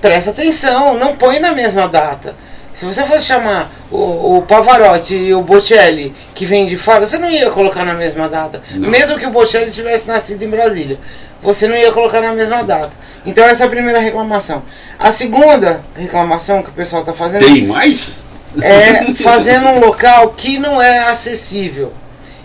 Presta 0.00 0.30
atenção, 0.30 0.98
não 0.98 1.16
põe 1.16 1.38
na 1.38 1.52
mesma 1.52 1.88
data. 1.88 2.34
Se 2.80 2.86
você 2.86 3.04
fosse 3.04 3.26
chamar 3.26 3.70
o, 3.90 4.38
o 4.38 4.42
Pavarotti 4.48 5.14
e 5.14 5.34
o 5.34 5.42
Bocelli, 5.42 6.14
que 6.34 6.46
vem 6.46 6.66
de 6.66 6.78
fora, 6.78 7.06
você 7.06 7.18
não 7.18 7.28
ia 7.28 7.50
colocar 7.50 7.84
na 7.84 7.92
mesma 7.92 8.26
data. 8.26 8.62
Não. 8.70 8.88
Mesmo 8.88 9.18
que 9.18 9.26
o 9.26 9.30
Bocelli 9.30 9.70
tivesse 9.70 10.08
nascido 10.08 10.42
em 10.42 10.48
Brasília, 10.48 10.98
você 11.42 11.68
não 11.68 11.76
ia 11.76 11.92
colocar 11.92 12.22
na 12.22 12.32
mesma 12.32 12.64
data. 12.64 12.90
Então 13.26 13.44
essa 13.44 13.64
é 13.64 13.66
a 13.66 13.68
primeira 13.68 14.00
reclamação. 14.00 14.62
A 14.98 15.12
segunda 15.12 15.82
reclamação 15.94 16.62
que 16.62 16.70
o 16.70 16.72
pessoal 16.72 17.02
está 17.02 17.12
fazendo 17.12 17.44
Tem 17.44 17.66
mais? 17.66 18.22
é 18.62 19.12
fazendo 19.22 19.66
um 19.66 19.78
local 19.78 20.30
que 20.30 20.58
não 20.58 20.80
é 20.80 21.00
acessível, 21.00 21.92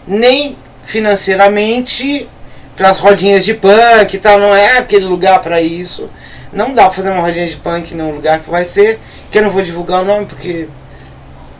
nem 0.06 0.58
financeiramente, 0.86 2.28
para 2.76 2.90
as 2.90 2.98
rodinhas 2.98 3.46
de 3.46 3.54
punk 3.54 4.14
e 4.14 4.20
tal, 4.20 4.38
não 4.38 4.54
é 4.54 4.80
aquele 4.80 5.06
lugar 5.06 5.42
para 5.42 5.62
isso. 5.62 6.10
Não 6.56 6.74
dá 6.74 6.84
para 6.84 6.94
fazer 6.94 7.10
uma 7.10 7.22
rodinha 7.22 7.46
de 7.46 7.58
punk 7.58 7.94
num 7.94 8.12
lugar 8.12 8.40
que 8.40 8.50
vai 8.50 8.64
ser, 8.64 8.98
que 9.30 9.38
eu 9.38 9.44
não 9.44 9.50
vou 9.50 9.62
divulgar 9.62 10.02
o 10.02 10.06
nome 10.06 10.26
porque. 10.26 10.70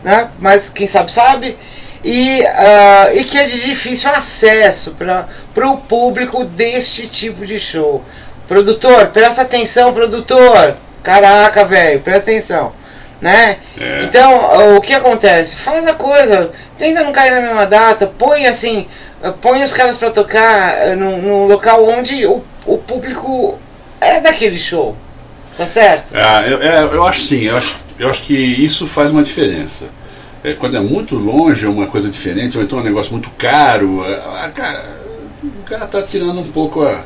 Né? 0.02 0.28
Mas 0.38 0.70
quem 0.70 0.86
sabe 0.86 1.12
sabe. 1.12 1.56
E, 2.02 2.42
ah, 2.46 3.10
e 3.12 3.22
que 3.24 3.36
é 3.36 3.44
de 3.44 3.60
difícil 3.60 4.10
acesso 4.10 4.96
para 4.98 5.68
o 5.68 5.76
público 5.76 6.44
deste 6.44 7.06
tipo 7.08 7.44
de 7.44 7.58
show. 7.58 8.02
Produtor, 8.48 9.08
presta 9.08 9.42
atenção, 9.42 9.92
produtor. 9.92 10.74
Caraca, 11.02 11.62
velho, 11.62 12.00
presta 12.00 12.30
atenção. 12.30 12.72
Né? 13.20 13.58
É. 13.78 14.04
Então, 14.04 14.76
o 14.76 14.80
que 14.80 14.94
acontece? 14.94 15.56
Faz 15.56 15.86
a 15.86 15.92
coisa, 15.94 16.52
tenta 16.78 17.02
não 17.02 17.12
cair 17.12 17.32
na 17.32 17.40
mesma 17.40 17.66
data, 17.66 18.06
põe 18.06 18.46
assim, 18.46 18.86
põe 19.42 19.62
os 19.62 19.72
caras 19.72 19.98
pra 19.98 20.10
tocar 20.10 20.88
eh, 20.88 20.94
num, 20.94 21.20
num 21.20 21.46
local 21.46 21.86
onde 21.86 22.26
o, 22.26 22.42
o 22.64 22.78
público 22.78 23.58
é 24.00 24.20
daquele 24.20 24.58
show. 24.58 24.96
Tá 25.56 25.66
certo? 25.66 26.14
Ah, 26.14 26.46
eu, 26.46 26.60
é, 26.60 26.82
eu 26.82 27.06
acho 27.06 27.22
sim, 27.22 27.44
eu 27.44 27.56
acho, 27.56 27.76
eu 27.98 28.10
acho 28.10 28.22
que 28.22 28.34
isso 28.34 28.86
faz 28.86 29.10
uma 29.10 29.22
diferença. 29.22 29.88
É, 30.44 30.52
quando 30.52 30.76
é 30.76 30.80
muito 30.80 31.16
longe, 31.16 31.64
é 31.64 31.68
uma 31.68 31.86
coisa 31.86 32.10
diferente, 32.10 32.58
ou 32.58 32.62
então 32.62 32.78
é 32.78 32.82
um 32.82 32.84
negócio 32.84 33.10
muito 33.12 33.30
caro, 33.30 34.04
ah, 34.04 34.50
cara, 34.54 34.84
o 35.42 35.62
cara 35.64 35.86
tá 35.86 36.02
tirando 36.02 36.38
um 36.40 36.52
pouco 36.52 36.82
a, 36.82 37.02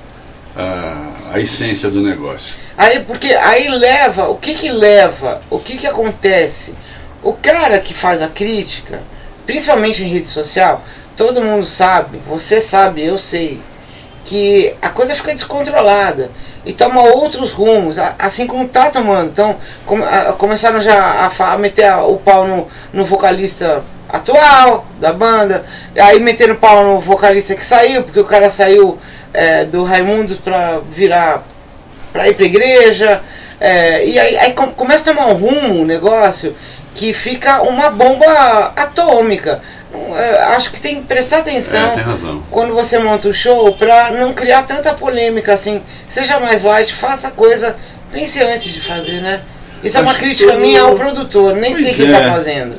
a, 0.57 1.13
a 1.35 1.41
essência 1.41 1.89
do 1.89 2.03
negócio. 2.03 2.55
Aí, 2.77 3.01
porque 3.01 3.29
aí 3.29 3.69
leva, 3.69 4.29
o 4.29 4.37
que 4.37 4.55
que 4.55 4.71
leva, 4.71 5.41
o 5.49 5.59
que 5.59 5.77
que 5.77 5.87
acontece? 5.87 6.75
O 7.23 7.33
cara 7.33 7.79
que 7.79 7.95
faz 7.95 8.21
a 8.21 8.29
crítica, 8.29 9.01
principalmente 9.47 10.03
em 10.03 10.09
rede 10.09 10.29
social, 10.29 10.85
todo 11.17 11.43
mundo 11.43 11.65
sabe, 11.65 12.19
você 12.27 12.61
sabe, 12.61 13.05
eu 13.05 13.17
sei, 13.17 13.61
que 14.25 14.75
a 14.83 14.89
coisa 14.89 15.15
fica 15.15 15.33
descontrolada 15.35 16.31
e 16.65 16.73
toma 16.73 17.03
outros 17.03 17.53
rumos, 17.53 17.97
assim 18.19 18.47
como 18.47 18.69
tá 18.69 18.91
tomando. 18.91 19.29
Então, 19.31 19.57
come- 19.87 20.05
a- 20.05 20.33
começaram 20.37 20.81
já 20.81 20.95
a, 21.39 21.53
a 21.53 21.59
meter 21.59 21.85
a- 21.87 22.05
o 22.05 22.19
pau 22.19 22.47
no, 22.47 22.69
no 22.93 23.05
vocalista 23.05 23.83
atual 24.09 24.85
da 25.01 25.13
banda, 25.13 25.65
aí 25.99 26.19
meteram 26.21 26.55
o 26.55 26.59
pau 26.59 26.85
no 26.85 27.01
vocalista 27.01 27.55
que 27.55 27.65
saiu, 27.65 28.03
porque 28.03 28.21
o 28.21 28.25
cara 28.25 28.51
saiu 28.51 28.99
é, 29.33 29.65
do 29.65 29.85
Raimundos 29.85 30.39
pra 30.39 30.81
virar 30.93 31.43
para 32.13 32.29
ir 32.29 32.35
para 32.35 32.45
igreja. 32.47 33.23
é, 33.61 34.05
e 34.05 34.19
aí, 34.19 34.37
aí 34.37 34.53
com- 34.53 34.73
começa 34.73 35.11
a 35.11 35.15
tomar 35.15 35.29
um 35.29 35.35
rumo 35.35 35.83
o 35.83 35.87
negócio 35.87 36.55
que 36.95 37.13
fica 37.13 37.63
uma 37.63 37.89
bomba 37.91 38.73
atômica. 38.77 39.63
É, 39.93 40.45
acho 40.55 40.71
que 40.73 40.81
tem 40.81 40.97
que 41.01 41.07
prestar 41.07 41.39
atenção 41.39 41.87
É, 41.87 41.89
tem 41.91 42.43
quando 42.51 42.75
você 42.75 42.99
monta 42.99 43.29
o 43.29 43.35
show 43.35 43.73
para 43.75 44.11
não 44.13 44.33
criar 44.33 44.63
tanta 44.63 44.93
polêmica 44.93 45.53
assim. 45.53 45.81
Seja 46.09 46.39
mais 46.39 46.63
light, 46.65 46.93
faça 46.93 47.31
coisa, 47.31 47.77
pense 48.13 48.41
antes 48.43 48.65
de 48.73 48.81
fazer, 48.81 49.21
né? 49.21 49.41
Isso 49.83 49.99
é 49.99 50.01
uma 50.01 50.11
Acho 50.13 50.21
crítica 50.21 50.55
minha 50.57 50.83
ao 50.83 50.95
produtor, 50.95 51.55
nem 51.57 51.75
sei 51.75 51.85
Pois 51.87 51.97
quem 51.97 52.13
é. 52.15 52.21
tá 52.21 52.33
fazendo. 52.33 52.75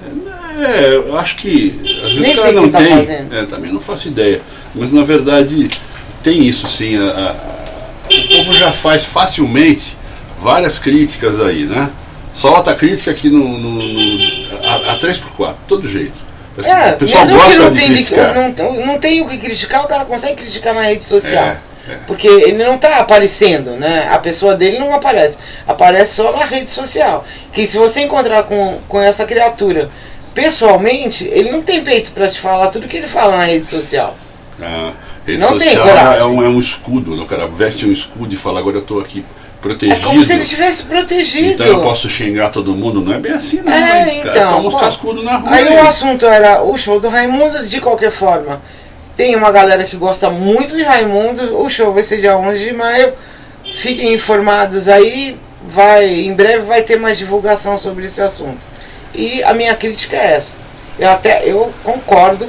É, 0.63 0.95
eu 0.95 1.17
acho 1.17 1.35
que 1.37 1.79
às 1.83 2.13
vezes 2.13 2.19
Nem 2.19 2.31
o 2.33 2.35
cara 2.35 2.45
sei 2.47 2.53
não 2.55 2.69
tá 2.69 2.77
tem. 2.77 2.87
fazendo. 3.05 3.33
É, 3.35 3.45
também 3.45 3.71
não 3.73 3.79
faço 3.81 4.07
ideia. 4.07 4.41
Mas 4.75 4.91
na 4.93 5.03
verdade 5.03 5.69
tem 6.23 6.43
isso 6.47 6.67
sim. 6.67 6.97
a- 6.97 7.09
a- 7.35 7.51
o 8.13 8.27
povo 8.29 8.53
já 8.53 8.71
faz 8.71 9.03
facilmente 9.05 9.97
várias 10.41 10.77
críticas 10.79 11.39
aí, 11.41 11.65
né? 11.65 11.89
Solta 12.33 12.71
a 12.71 12.75
crítica 12.75 13.11
aqui 13.11 13.29
no, 13.29 13.57
no, 13.57 13.71
no- 13.81 14.67
a, 14.67 14.93
a 14.93 14.99
3x4, 14.99 15.55
todo 15.67 15.87
jeito. 15.89 16.30
É, 16.65 16.93
o 16.93 16.97
pessoal 16.97 17.25
mesmo 17.25 17.71
que 17.71 18.15
não 18.15 18.53
tem, 18.53 18.65
não, 18.65 18.85
não 18.85 18.99
tem 18.99 19.21
o 19.21 19.27
que 19.27 19.37
criticar, 19.37 19.83
o 19.83 19.87
cara 19.87 20.05
consegue 20.05 20.35
criticar 20.35 20.73
na 20.73 20.83
rede 20.83 21.03
social. 21.05 21.43
É, 21.43 21.57
é. 21.91 21.97
Porque 22.07 22.27
ele 22.27 22.63
não 22.63 22.75
está 22.75 22.97
aparecendo, 22.97 23.71
né? 23.71 24.07
A 24.11 24.17
pessoa 24.17 24.55
dele 24.55 24.79
não 24.79 24.93
aparece. 24.93 25.37
Aparece 25.67 26.15
só 26.15 26.31
na 26.31 26.45
rede 26.45 26.69
social. 26.69 27.25
Que 27.51 27.65
se 27.65 27.77
você 27.77 28.01
encontrar 28.01 28.43
com, 28.43 28.79
com 28.87 29.01
essa 29.01 29.25
criatura 29.25 29.89
pessoalmente, 30.33 31.27
ele 31.31 31.51
não 31.51 31.61
tem 31.61 31.83
peito 31.83 32.11
para 32.11 32.27
te 32.27 32.39
falar 32.39 32.67
tudo 32.67 32.87
que 32.87 32.97
ele 32.97 33.07
fala 33.07 33.37
na 33.37 33.43
rede 33.43 33.67
social. 33.67 34.15
A 34.61 34.93
rede 35.25 35.39
Não 35.41 35.57
tem 35.57 35.67
social 35.69 35.87
coragem. 35.87 36.19
é 36.19 36.25
um, 36.25 36.43
é 36.43 36.47
um 36.47 36.59
escudo, 36.59 37.15
né? 37.15 37.23
o 37.23 37.25
cara 37.25 37.47
veste 37.47 37.85
um 37.85 37.91
escudo 37.91 38.33
e 38.33 38.37
fala, 38.37 38.59
agora 38.59 38.77
eu 38.77 38.81
estou 38.81 38.99
aqui 38.99 39.23
É 39.23 39.61
protegido. 39.61 40.01
como 40.01 40.23
se 40.23 40.33
ele 40.33 40.41
estivesse 40.41 40.83
protegido. 40.83 41.51
Então 41.51 41.65
eu 41.67 41.81
posso 41.81 42.09
xingar 42.09 42.49
todo 42.49 42.73
mundo, 42.73 43.01
não 43.01 43.13
é 43.13 43.19
bem 43.19 43.33
assim 43.33 43.61
não. 43.61 43.71
É, 43.71 44.19
então, 44.19 44.53
Toma 44.55 44.67
uns 44.69 44.75
cascudos 44.75 45.23
na 45.23 45.37
rua. 45.37 45.51
Aí 45.51 45.67
aí. 45.67 45.77
o 45.77 45.87
assunto 45.87 46.25
era 46.25 46.63
o 46.63 46.77
show 46.77 46.99
do 46.99 47.09
Raimundos, 47.09 47.69
de 47.69 47.79
qualquer 47.79 48.11
forma. 48.11 48.61
Tem 49.15 49.35
uma 49.35 49.51
galera 49.51 49.83
que 49.83 49.95
gosta 49.97 50.29
muito 50.29 50.75
de 50.75 50.83
Raimundos. 50.83 51.51
O 51.51 51.69
show 51.69 51.93
vai 51.93 52.01
ser 52.01 52.17
dia 52.19 52.35
11 52.37 52.59
de 52.63 52.73
maio. 52.73 53.13
Fiquem 53.63 54.13
informados 54.13 54.87
aí. 54.87 55.37
Vai, 55.67 56.09
em 56.09 56.33
breve 56.33 56.63
vai 56.65 56.81
ter 56.81 56.97
mais 56.97 57.19
divulgação 57.19 57.77
sobre 57.77 58.05
esse 58.05 58.19
assunto. 58.19 58.65
E 59.13 59.43
a 59.43 59.53
minha 59.53 59.75
crítica 59.75 60.17
é 60.17 60.33
essa. 60.33 60.53
Eu 60.97 61.11
até 61.11 61.43
eu 61.47 61.71
concordo 61.83 62.47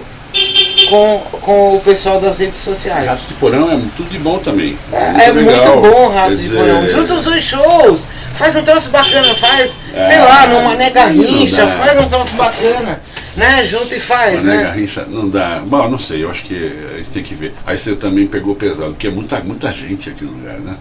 com, 0.92 1.22
com 1.40 1.76
o 1.76 1.80
pessoal 1.80 2.20
das 2.20 2.36
redes 2.36 2.58
sociais. 2.58 3.06
Rato 3.06 3.24
de 3.26 3.32
Porão 3.34 3.70
é 3.72 3.80
tudo 3.96 4.10
de 4.10 4.18
bom 4.18 4.38
também. 4.38 4.76
É, 4.92 5.24
é 5.24 5.32
muito 5.32 5.48
bom 5.48 6.06
o 6.06 6.08
Raço 6.10 6.28
Quer 6.28 6.36
de 6.36 6.42
dizer, 6.42 6.56
Porão. 6.58 6.88
Junta 6.88 7.14
os 7.14 7.24
dois 7.24 7.42
shows. 7.42 8.06
Faz 8.34 8.56
um 8.56 8.62
troço 8.62 8.90
bacana, 8.90 9.34
faz, 9.34 9.72
É, 9.94 10.02
sei 10.02 10.18
lá, 10.18 10.46
numa 10.46 10.74
nega 10.74 11.06
rincha, 11.06 11.66
faz 11.66 11.98
um 11.98 12.06
troço 12.06 12.34
bacana. 12.34 13.00
Né? 13.34 13.64
Junta 13.64 13.94
e 13.94 14.00
faz, 14.00 14.42
Mané 14.42 14.56
né? 14.56 14.62
Garrincha 14.64 15.06
não 15.08 15.30
dá. 15.30 15.62
Bom, 15.64 15.88
não 15.88 15.98
sei, 15.98 16.22
eu 16.22 16.30
acho 16.30 16.42
que 16.42 16.54
a 16.92 16.98
gente 16.98 17.08
tem 17.08 17.22
que 17.22 17.34
ver. 17.34 17.54
Aí 17.66 17.78
você 17.78 17.96
também 17.96 18.26
pegou 18.26 18.54
pesado, 18.54 18.90
porque 18.90 19.06
é 19.06 19.10
muita, 19.10 19.40
muita 19.40 19.72
gente 19.72 20.10
aqui 20.10 20.24
no 20.24 20.32
lugar, 20.32 20.58
né? 20.58 20.76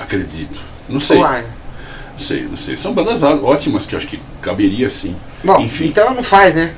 Acredito. 0.00 0.58
Não 0.88 1.00
sei, 1.00 1.18
Uai. 1.18 1.42
não 2.12 2.18
sei, 2.18 2.42
não 2.50 2.56
sei. 2.56 2.78
São 2.78 2.94
bandas 2.94 3.22
ótimas 3.22 3.84
que 3.84 3.94
eu 3.94 3.98
acho 3.98 4.06
que 4.06 4.18
caberia 4.40 4.88
sim. 4.88 5.14
Bom, 5.44 5.60
Enfim. 5.60 5.88
então 5.88 6.14
não 6.14 6.22
faz, 6.22 6.54
né? 6.54 6.70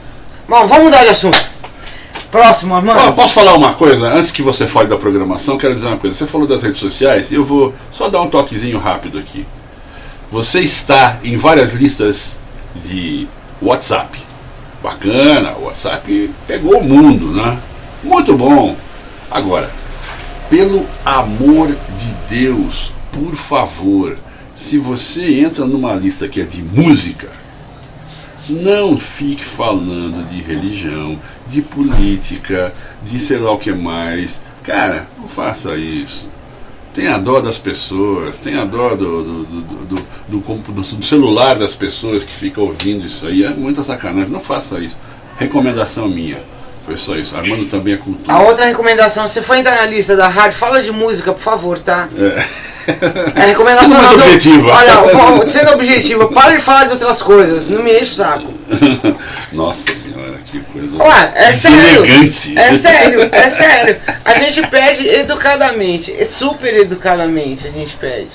Bom, 0.49 0.67
vamos 0.67 0.85
mudar 0.87 1.05
de 1.05 1.11
assunto. 1.11 1.50
Próximo, 2.31 2.81
mano. 2.81 3.13
posso 3.15 3.35
falar 3.35 3.55
uma 3.55 3.75
coisa? 3.75 4.07
Antes 4.07 4.31
que 4.31 4.41
você 4.41 4.67
fale 4.67 4.89
da 4.89 4.97
programação, 4.97 5.59
quero 5.59 5.75
dizer 5.75 5.89
uma 5.89 5.97
coisa. 5.97 6.17
Você 6.17 6.27
falou 6.27 6.47
das 6.47 6.63
redes 6.63 6.79
sociais, 6.79 7.33
eu 7.33 7.45
vou 7.45 7.75
só 7.91 8.09
dar 8.09 8.21
um 8.21 8.31
toquezinho 8.31 8.79
rápido 8.79 9.19
aqui. 9.19 9.45
Você 10.31 10.61
está 10.61 11.19
em 11.25 11.37
várias 11.37 11.73
listas 11.73 12.39
de 12.77 13.27
WhatsApp. 13.61 14.17
Bacana, 14.81 15.55
o 15.59 15.65
WhatsApp 15.65 16.31
pegou 16.47 16.79
o 16.79 16.85
mundo, 16.85 17.33
né? 17.33 17.59
Muito 18.05 18.37
bom. 18.37 18.77
Agora, 19.29 19.69
pelo 20.49 20.87
amor 21.05 21.69
de 21.69 22.15
Deus, 22.29 22.93
por 23.13 23.35
favor, 23.35 24.17
se 24.55 24.79
você 24.79 25.41
entra 25.41 25.67
numa 25.67 25.95
lista 25.95 26.29
que 26.29 26.41
é 26.41 26.45
de 26.45 26.63
música, 26.63 27.29
Não 28.49 28.99
fique 28.99 29.45
falando 29.45 30.29
de 30.29 30.43
religião, 30.43 31.17
de 31.51 31.63
política, 31.63 32.73
de 33.05 33.19
sei 33.19 33.39
lá 33.39 33.51
o 33.53 33.59
que 33.59 33.73
mais. 33.73 34.41
Cara, 34.63 35.07
não 35.19 35.27
faça 35.27 35.77
isso. 35.77 36.29
Tenha 36.95 37.19
dó 37.19 37.41
das 37.41 37.59
pessoas, 37.59 38.39
tenha 38.39 38.65
dó 38.65 38.95
do, 38.95 39.23
do, 39.23 39.45
do, 39.45 40.07
do, 40.29 40.83
do 40.83 41.05
celular 41.05 41.59
das 41.59 41.75
pessoas 41.75 42.25
que 42.25 42.33
ficam 42.33 42.65
ouvindo 42.65 43.05
isso 43.05 43.27
aí. 43.27 43.45
É 43.45 43.51
muita 43.51 43.83
sacanagem. 43.83 44.31
Não 44.31 44.41
faça 44.41 44.79
isso. 44.79 44.97
Recomendação 45.39 46.09
minha. 46.09 46.39
Foi 46.85 46.97
só 46.97 47.15
isso. 47.17 47.37
Armando 47.37 47.67
também 47.67 47.95
é 47.95 47.97
cultura. 47.97 48.33
A 48.33 48.43
outra 48.43 48.65
recomendação, 48.65 49.29
se 49.29 49.43
for 49.43 49.57
entrar 49.57 49.77
na 49.77 49.87
lista 49.87 50.17
da 50.17 50.29
rádio, 50.29 50.57
fala 50.57 50.83
de 50.83 50.91
música, 50.91 51.33
por 51.33 51.41
favor, 51.41 51.79
tá? 51.79 52.09
É. 52.19 52.71
É 53.37 53.47
recomendação. 53.47 53.97
mais 53.97 54.13
objetiva. 54.13 54.71
Olha, 54.71 55.51
sendo 55.51 55.73
objetiva, 55.73 56.29
para 56.29 56.57
de 56.57 56.63
falar 56.63 56.85
de 56.85 56.93
outras 56.93 57.21
coisas. 57.23 57.69
Não 57.69 57.83
me 57.83 57.93
enche 57.93 58.13
o 58.13 58.15
saco. 58.15 58.53
Nossa 59.53 59.93
senhora, 59.95 60.39
que 60.45 60.61
coisa. 60.61 60.97
Ué, 60.97 61.33
é 61.35 61.53
sério. 61.53 62.05
É 62.57 62.73
sério, 62.73 63.29
é 63.31 63.51
sério. 63.51 64.01
A 64.25 64.35
gente 64.35 64.67
pede 64.69 65.07
educadamente, 65.09 66.13
super 66.27 66.75
educadamente 66.75 67.67
a 67.67 67.71
gente 67.71 67.97
pede. 67.97 68.33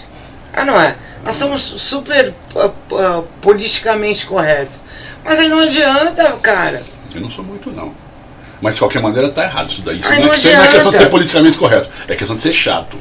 Ah, 0.54 0.64
não 0.64 0.80
é? 0.80 0.96
Nós 1.24 1.36
somos 1.36 1.62
super 1.62 2.34
uh, 2.54 2.96
uh, 2.96 3.28
politicamente 3.42 4.26
corretos. 4.26 4.78
Mas 5.24 5.40
aí 5.40 5.50
não 5.50 5.60
adianta, 5.60 6.32
cara. 6.42 6.84
Eu 7.14 7.22
não 7.22 7.30
sou 7.30 7.44
muito, 7.44 7.72
não. 7.72 7.92
Mas 8.62 8.76
de 8.76 8.80
qualquer 8.80 9.02
maneira 9.02 9.30
tá 9.30 9.44
errado 9.44 9.70
isso 9.70 9.82
daí. 9.82 10.00
Isso 10.00 10.10
não, 10.10 10.20
não, 10.20 10.34
é, 10.34 10.56
não 10.56 10.64
é 10.64 10.68
questão 10.68 10.92
de 10.92 10.98
ser 10.98 11.10
politicamente 11.10 11.58
correto, 11.58 11.90
é 12.08 12.16
questão 12.16 12.36
de 12.36 12.42
ser 12.42 12.54
chato. 12.54 12.98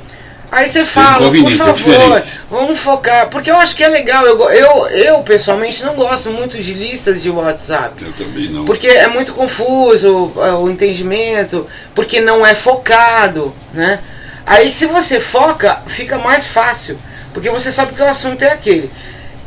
Aí 0.55 0.69
você 0.69 0.85
fala, 0.85 1.29
por 1.29 1.53
é 1.53 1.57
favor, 1.57 2.17
é 2.17 2.23
vamos 2.49 2.79
focar. 2.79 3.29
Porque 3.29 3.51
eu 3.51 3.57
acho 3.57 3.75
que 3.75 3.83
é 3.83 3.89
legal. 3.89 4.25
Eu, 4.25 4.39
eu, 4.51 4.87
eu, 4.89 5.19
pessoalmente, 5.23 5.85
não 5.85 5.95
gosto 5.95 6.31
muito 6.31 6.63
de 6.63 6.73
listas 6.73 7.21
de 7.21 7.29
WhatsApp. 7.29 8.01
Eu 8.01 8.13
também 8.13 8.49
não. 8.51 8.65
Porque 8.65 8.87
é 8.87 9.09
muito 9.09 9.33
confuso 9.33 10.33
é, 10.37 10.53
o 10.53 10.71
entendimento, 10.71 11.67
porque 11.93 12.21
não 12.21 12.47
é 12.47 12.55
focado, 12.55 13.53
né? 13.73 13.99
Aí 14.47 14.71
se 14.71 14.87
você 14.87 15.19
foca, 15.19 15.81
fica 15.89 16.19
mais 16.19 16.47
fácil. 16.47 16.97
Porque 17.33 17.51
você 17.51 17.73
sabe 17.73 17.93
que 17.93 18.01
o 18.01 18.09
assunto 18.09 18.43
é 18.43 18.53
aquele. 18.53 18.93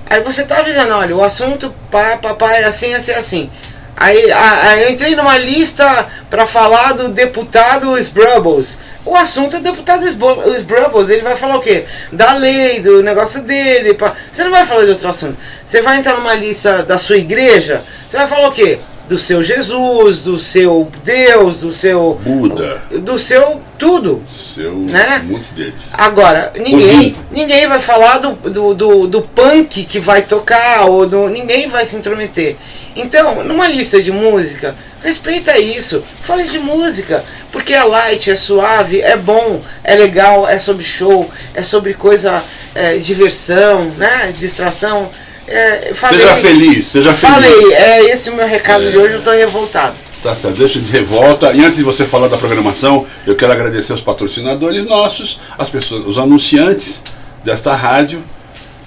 Aí 0.10 0.22
você 0.22 0.44
tá 0.44 0.58
avisando, 0.58 0.94
olha, 0.94 1.16
o 1.16 1.24
assunto 1.24 1.74
pá, 1.90 2.18
papai 2.18 2.64
é 2.64 2.66
assim, 2.66 2.94
assim, 2.94 3.14
assim. 3.14 3.50
Aí, 4.00 4.32
aí 4.32 4.84
eu 4.84 4.92
entrei 4.92 5.16
numa 5.16 5.38
lista 5.40 6.06
para 6.30 6.46
falar 6.46 6.94
do 6.94 7.10
deputado 7.10 7.98
Sbrubbles. 7.98 8.78
O 9.04 9.16
assunto 9.16 9.56
é 9.56 9.60
deputado 9.60 10.06
Sbrubbles. 10.06 11.10
Ele 11.10 11.24
vai 11.24 11.36
falar 11.36 11.58
o 11.58 11.62
quê? 11.62 11.86
Da 12.12 12.34
lei, 12.34 12.80
do 12.80 13.02
negócio 13.02 13.42
dele. 13.42 13.96
Pra... 13.96 14.14
Você 14.32 14.44
não 14.44 14.52
vai 14.52 14.66
falar 14.66 14.86
de 14.86 14.92
outro 14.92 15.10
assunto. 15.10 15.36
Você 15.68 15.82
vai 15.82 15.98
entrar 15.98 16.14
numa 16.14 16.36
lista 16.36 16.84
da 16.84 17.00
sua 17.00 17.18
igreja. 17.18 17.84
Você 18.08 18.18
vai 18.18 18.28
falar 18.28 18.50
o 18.50 18.52
quê? 18.52 18.80
Do 19.08 19.18
seu 19.18 19.42
Jesus, 19.42 20.20
do 20.20 20.38
seu 20.38 20.92
Deus, 21.04 21.58
do 21.58 21.72
seu. 21.72 22.20
Buda. 22.24 22.82
Do 22.92 23.18
seu 23.18 23.62
tudo. 23.78 24.22
Seu. 24.28 24.74
Né? 24.74 25.24
Muitos 25.26 25.52
deles. 25.52 25.90
Agora, 25.94 26.52
ninguém, 26.58 27.16
ninguém 27.32 27.68
vai 27.68 27.80
falar 27.80 28.18
do, 28.18 28.34
do, 28.50 28.74
do, 28.74 29.08
do 29.08 29.22
punk 29.22 29.86
que 29.86 30.00
vai 30.00 30.24
tocar, 30.24 30.86
ou 30.86 31.08
do, 31.08 31.30
ninguém 31.30 31.68
vai 31.68 31.86
se 31.86 31.96
intrometer. 31.96 32.58
Então, 32.96 33.44
numa 33.44 33.68
lista 33.68 34.02
de 34.02 34.12
música, 34.12 34.76
respeita 35.04 35.58
isso. 35.58 36.04
Fale 36.22 36.44
de 36.44 36.60
música, 36.60 37.24
porque 37.52 37.74
é 37.74 37.84
light, 37.84 38.30
é 38.30 38.36
suave, 38.36 39.02
é 39.02 39.16
bom, 39.16 39.62
é 39.84 39.96
legal, 39.96 40.48
é 40.48 40.58
sobre 40.60 40.84
show, 40.84 41.30
é 41.54 41.64
sobre 41.64 41.94
coisa, 41.94 42.44
é, 42.74 42.98
diversão, 42.98 43.86
né? 43.98 44.34
Distração. 44.38 45.10
É, 45.48 45.94
falei, 45.94 46.20
seja 46.20 46.36
feliz, 46.36 46.86
seja 46.86 47.14
feliz. 47.14 47.36
Falei, 47.36 47.74
é 47.74 48.12
esse 48.12 48.30
o 48.30 48.36
meu 48.36 48.46
recado 48.46 48.86
é... 48.86 48.92
de 48.92 48.98
hoje, 48.98 49.14
eu 49.14 49.20
estou 49.20 49.34
revoltado. 49.34 49.96
Tá 50.22 50.36
certo, 50.36 50.58
deixa 50.58 50.80
de 50.80 50.92
revolta. 50.92 51.54
E 51.54 51.64
antes 51.64 51.78
de 51.78 51.84
você 51.84 52.06
falar 52.06 52.28
da 52.28 52.38
programação, 52.38 53.06
eu 53.26 53.36
quero 53.36 53.52
agradecer 53.52 53.94
os 53.94 54.02
patrocinadores 54.02 54.86
nossos, 54.86 55.40
as 55.58 55.70
pessoas, 55.70 56.06
os 56.06 56.18
anunciantes 56.18 57.04
desta 57.44 57.76
rádio 57.76 58.22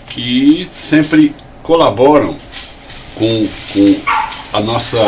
que 0.08 0.68
sempre 0.72 1.34
colaboram 1.62 2.36
com, 3.14 3.48
com 3.72 3.96
a 4.52 4.60
nossa, 4.60 4.98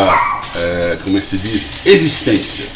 é, 0.55 0.99
como 1.03 1.19
é 1.19 1.21
que 1.21 1.27
se 1.27 1.37
diz, 1.37 1.73
existência. 1.85 2.67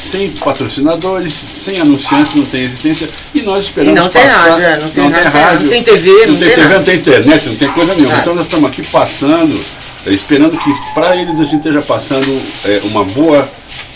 Sem 0.00 0.30
patrocinadores, 0.30 1.34
sem 1.34 1.78
anunciantes, 1.78 2.34
não 2.34 2.46
tem 2.46 2.62
existência. 2.62 3.06
E 3.34 3.42
nós 3.42 3.64
esperamos 3.64 4.00
e 4.00 4.02
não 4.02 4.10
passar. 4.10 4.56
Tem 4.56 4.64
rádio, 4.64 4.86
não, 4.86 4.90
tem, 4.90 5.04
não 5.04 5.10
rádio, 5.10 5.30
tem 5.30 5.40
rádio, 5.42 5.60
não 5.60 5.70
tem 5.70 5.82
TV, 5.82 6.10
não, 6.10 6.32
não 6.32 6.38
tem, 6.38 6.48
TV, 6.48 6.74
não 6.74 6.84
tem 6.84 6.96
internet, 6.96 7.48
não 7.50 7.56
tem 7.56 7.68
coisa 7.68 7.94
nenhuma. 7.94 8.16
Então 8.16 8.34
nós 8.34 8.46
estamos 8.46 8.70
aqui 8.70 8.82
passando, 8.86 9.62
é, 10.06 10.10
esperando 10.10 10.56
que 10.56 10.74
para 10.94 11.14
eles 11.16 11.38
a 11.38 11.44
gente 11.44 11.56
esteja 11.56 11.82
passando 11.82 12.40
é, 12.64 12.80
uma 12.84 13.04
boa, 13.04 13.46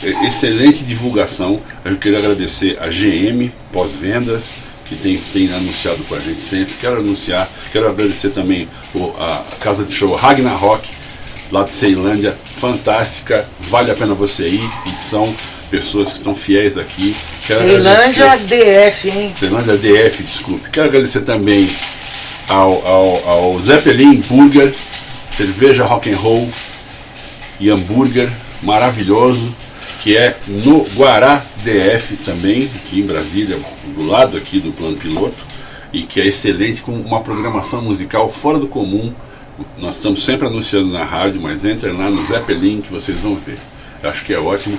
é, 0.02 0.26
excelente 0.26 0.84
divulgação. 0.84 1.58
Eu 1.82 1.96
queria 1.96 2.18
agradecer 2.18 2.78
a 2.82 2.88
GM 2.88 3.50
Pós-Vendas, 3.72 4.52
que 4.84 4.94
tem, 4.96 5.16
tem 5.32 5.54
anunciado 5.54 6.04
com 6.04 6.14
a 6.16 6.20
gente 6.20 6.42
sempre. 6.42 6.74
Quero 6.78 6.98
anunciar, 6.98 7.48
quero 7.72 7.88
agradecer 7.88 8.28
também 8.28 8.68
o, 8.94 9.06
a 9.18 9.42
casa 9.58 9.84
de 9.84 9.94
show 9.94 10.14
Ragnarok, 10.14 10.86
lá 11.50 11.62
de 11.62 11.72
Ceilândia, 11.72 12.36
fantástica, 12.58 13.48
vale 13.60 13.90
a 13.90 13.94
pena 13.94 14.14
você 14.14 14.48
ir, 14.48 14.70
e 14.86 14.98
são 14.98 15.34
pessoas 15.80 16.12
que 16.12 16.18
estão 16.18 16.34
fiéis 16.34 16.76
aqui. 16.76 17.16
Quero 17.46 17.60
Ceilândia 17.60 18.36
DF, 18.38 19.08
hein? 19.08 19.34
Ceilândia 19.38 19.76
DF, 19.76 20.22
desculpe. 20.22 20.70
Quero 20.70 20.88
agradecer 20.88 21.20
também 21.20 21.70
ao, 22.48 22.86
ao, 22.86 23.28
ao 23.28 23.62
Zeppelin 23.62 24.16
Burger, 24.28 24.74
cerveja 25.30 25.84
rock 25.84 26.10
and 26.10 26.16
roll 26.16 26.48
e 27.60 27.70
hambúrguer 27.70 28.30
maravilhoso 28.62 29.54
que 30.04 30.18
é 30.18 30.36
no 30.46 30.84
Guará 30.94 31.42
DF 31.64 32.16
também, 32.18 32.70
aqui 32.76 33.00
em 33.00 33.06
Brasília, 33.06 33.58
do 33.96 34.04
lado 34.04 34.36
aqui 34.36 34.60
do 34.60 34.70
plano 34.70 34.98
piloto, 34.98 35.46
e 35.94 36.02
que 36.02 36.20
é 36.20 36.26
excelente, 36.26 36.82
com 36.82 36.92
uma 36.92 37.22
programação 37.22 37.80
musical 37.80 38.30
fora 38.30 38.58
do 38.58 38.68
comum. 38.68 39.10
Nós 39.78 39.94
estamos 39.94 40.22
sempre 40.22 40.46
anunciando 40.46 40.92
na 40.92 41.04
rádio, 41.04 41.40
mas 41.40 41.64
entrem 41.64 41.96
lá 41.96 42.10
no 42.10 42.22
Zeppelin 42.26 42.82
que 42.82 42.92
vocês 42.92 43.16
vão 43.18 43.36
ver. 43.36 43.56
Eu 44.02 44.10
acho 44.10 44.26
que 44.26 44.34
é 44.34 44.38
ótimo. 44.38 44.78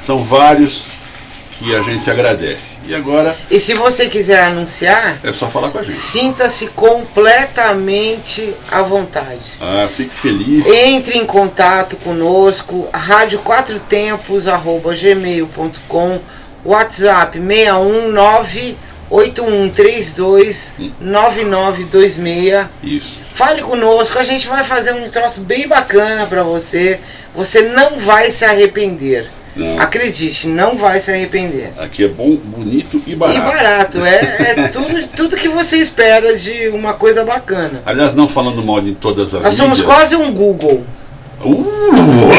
São 0.00 0.24
vários 0.24 0.86
que 1.60 1.74
a 1.76 1.82
gente 1.82 2.10
agradece. 2.10 2.78
E 2.86 2.94
agora. 2.94 3.36
E 3.50 3.60
se 3.60 3.74
você 3.74 4.06
quiser 4.06 4.42
anunciar. 4.44 5.18
É 5.22 5.32
só 5.32 5.46
falar 5.48 5.70
com 5.70 5.78
a 5.78 5.82
gente. 5.82 5.94
Sinta-se 5.94 6.68
completamente 6.68 8.54
à 8.70 8.80
vontade. 8.80 9.58
Ah, 9.60 9.86
fique 9.94 10.14
feliz. 10.14 10.66
Entre 10.66 11.18
em 11.18 11.26
contato 11.26 11.96
conosco, 11.96 12.88
rádio 12.92 13.40
quatro 13.40 13.78
tempos, 13.78 14.48
arroba 14.48 14.94
gmail.com, 14.94 16.18
WhatsApp 16.64 17.38
619 17.38 18.76
8132 19.10 20.76
9926. 21.00 22.66
Isso. 22.82 23.20
Fale 23.34 23.60
conosco, 23.60 24.18
a 24.18 24.22
gente 24.22 24.48
vai 24.48 24.64
fazer 24.64 24.94
um 24.94 25.10
troço 25.10 25.40
bem 25.40 25.68
bacana 25.68 26.26
para 26.26 26.42
você. 26.42 27.00
Você 27.34 27.62
não 27.62 27.98
vai 27.98 28.30
se 28.30 28.44
arrepender. 28.44 29.28
Não. 29.56 29.80
Acredite, 29.80 30.46
não 30.46 30.76
vai 30.76 31.00
se 31.00 31.10
arrepender. 31.10 31.72
Aqui 31.78 32.04
é 32.04 32.08
bom, 32.08 32.36
bonito 32.36 33.02
e 33.06 33.14
barato. 33.16 33.38
E 33.38 33.40
barato, 33.40 34.06
é, 34.06 34.52
é 34.56 34.68
tudo, 34.68 35.08
tudo 35.16 35.36
que 35.36 35.48
você 35.48 35.78
espera 35.78 36.36
de 36.36 36.68
uma 36.68 36.94
coisa 36.94 37.24
bacana. 37.24 37.82
Aliás, 37.84 38.14
não 38.14 38.28
falando 38.28 38.62
mal 38.62 38.80
de 38.80 38.92
todas 38.92 39.34
as 39.34 39.44
Nós 39.44 39.58
mídias. 39.58 39.78
somos 39.78 39.80
quase 39.80 40.14
um 40.16 40.32
Google. 40.32 40.84
Uh! 41.44 42.30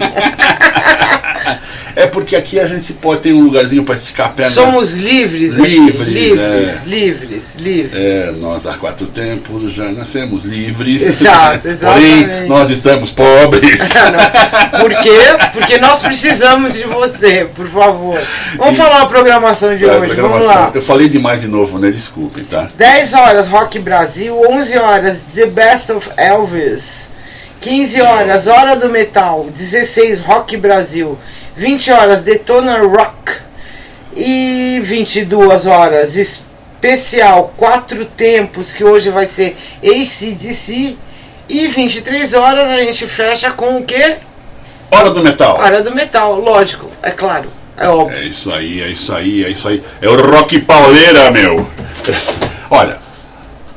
É 2.00 2.06
porque 2.06 2.34
aqui 2.34 2.58
a 2.58 2.66
gente 2.66 2.94
pode 2.94 3.20
ter 3.20 3.34
um 3.34 3.42
lugarzinho 3.42 3.84
para 3.84 3.94
esticar 3.94 4.28
a 4.28 4.30
perna. 4.30 4.50
Somos 4.50 4.96
livres, 4.96 5.54
livres, 5.54 6.00
livres, 6.00 6.40
é. 6.40 6.82
livres, 6.86 7.42
livres. 7.58 7.92
É, 7.94 8.32
nós 8.40 8.66
há 8.66 8.72
quatro 8.72 9.06
tempos 9.06 9.70
já 9.70 9.90
nascemos 9.90 10.46
livres. 10.46 11.02
Exato, 11.02 11.68
exatamente. 11.68 12.24
Porém, 12.24 12.48
nós 12.48 12.70
estamos 12.70 13.12
pobres. 13.12 13.80
por 14.80 14.94
quê? 15.02 15.18
Porque 15.52 15.76
nós 15.76 16.00
precisamos 16.00 16.72
de 16.72 16.84
você, 16.84 17.46
por 17.54 17.68
favor. 17.68 18.18
Vamos 18.56 18.74
e, 18.74 18.76
falar 18.76 19.02
a 19.02 19.06
programação 19.06 19.76
de 19.76 19.84
é, 19.84 19.88
hoje, 19.88 20.06
programação. 20.14 20.40
vamos 20.40 20.46
lá. 20.46 20.70
Eu 20.74 20.82
falei 20.82 21.06
demais 21.06 21.42
de 21.42 21.48
novo, 21.48 21.78
né? 21.78 21.90
Desculpem, 21.90 22.44
tá? 22.44 22.70
10 22.78 23.12
horas 23.12 23.46
Rock 23.46 23.78
Brasil, 23.78 24.34
11 24.50 24.78
horas 24.78 25.22
The 25.34 25.44
Best 25.44 25.92
of 25.92 26.08
Elvis. 26.16 27.10
15 27.60 28.00
horas 28.00 28.46
Hora 28.46 28.74
do 28.74 28.88
Metal, 28.88 29.46
16 29.54 30.20
Rock 30.20 30.56
Brasil. 30.56 31.18
20 31.60 31.92
horas 31.92 32.22
Detona 32.22 32.78
Rock 32.78 33.32
e 34.16 34.80
22 34.82 35.66
horas 35.66 36.16
especial 36.16 37.52
quatro 37.54 38.06
tempos 38.06 38.72
que 38.72 38.82
hoje 38.82 39.10
vai 39.10 39.26
ser 39.26 39.58
ACDC 39.84 40.96
e 41.46 41.68
23 41.68 42.32
horas 42.32 42.70
a 42.70 42.78
gente 42.78 43.06
fecha 43.06 43.50
com 43.50 43.76
o 43.76 43.84
que? 43.84 44.16
Hora 44.90 45.10
do 45.10 45.22
Metal. 45.22 45.58
Hora 45.58 45.82
do 45.82 45.94
Metal, 45.94 46.40
lógico, 46.40 46.90
é 47.02 47.10
claro, 47.10 47.50
é 47.76 47.86
óbvio. 47.86 48.16
É 48.16 48.24
isso 48.24 48.50
aí, 48.50 48.80
é 48.80 48.88
isso 48.88 49.14
aí, 49.14 49.44
é 49.44 49.50
isso 49.50 49.68
aí. 49.68 49.82
É 50.00 50.08
o 50.08 50.16
rock 50.30 50.60
pauleira, 50.60 51.30
meu. 51.30 51.68
Olha, 52.70 52.96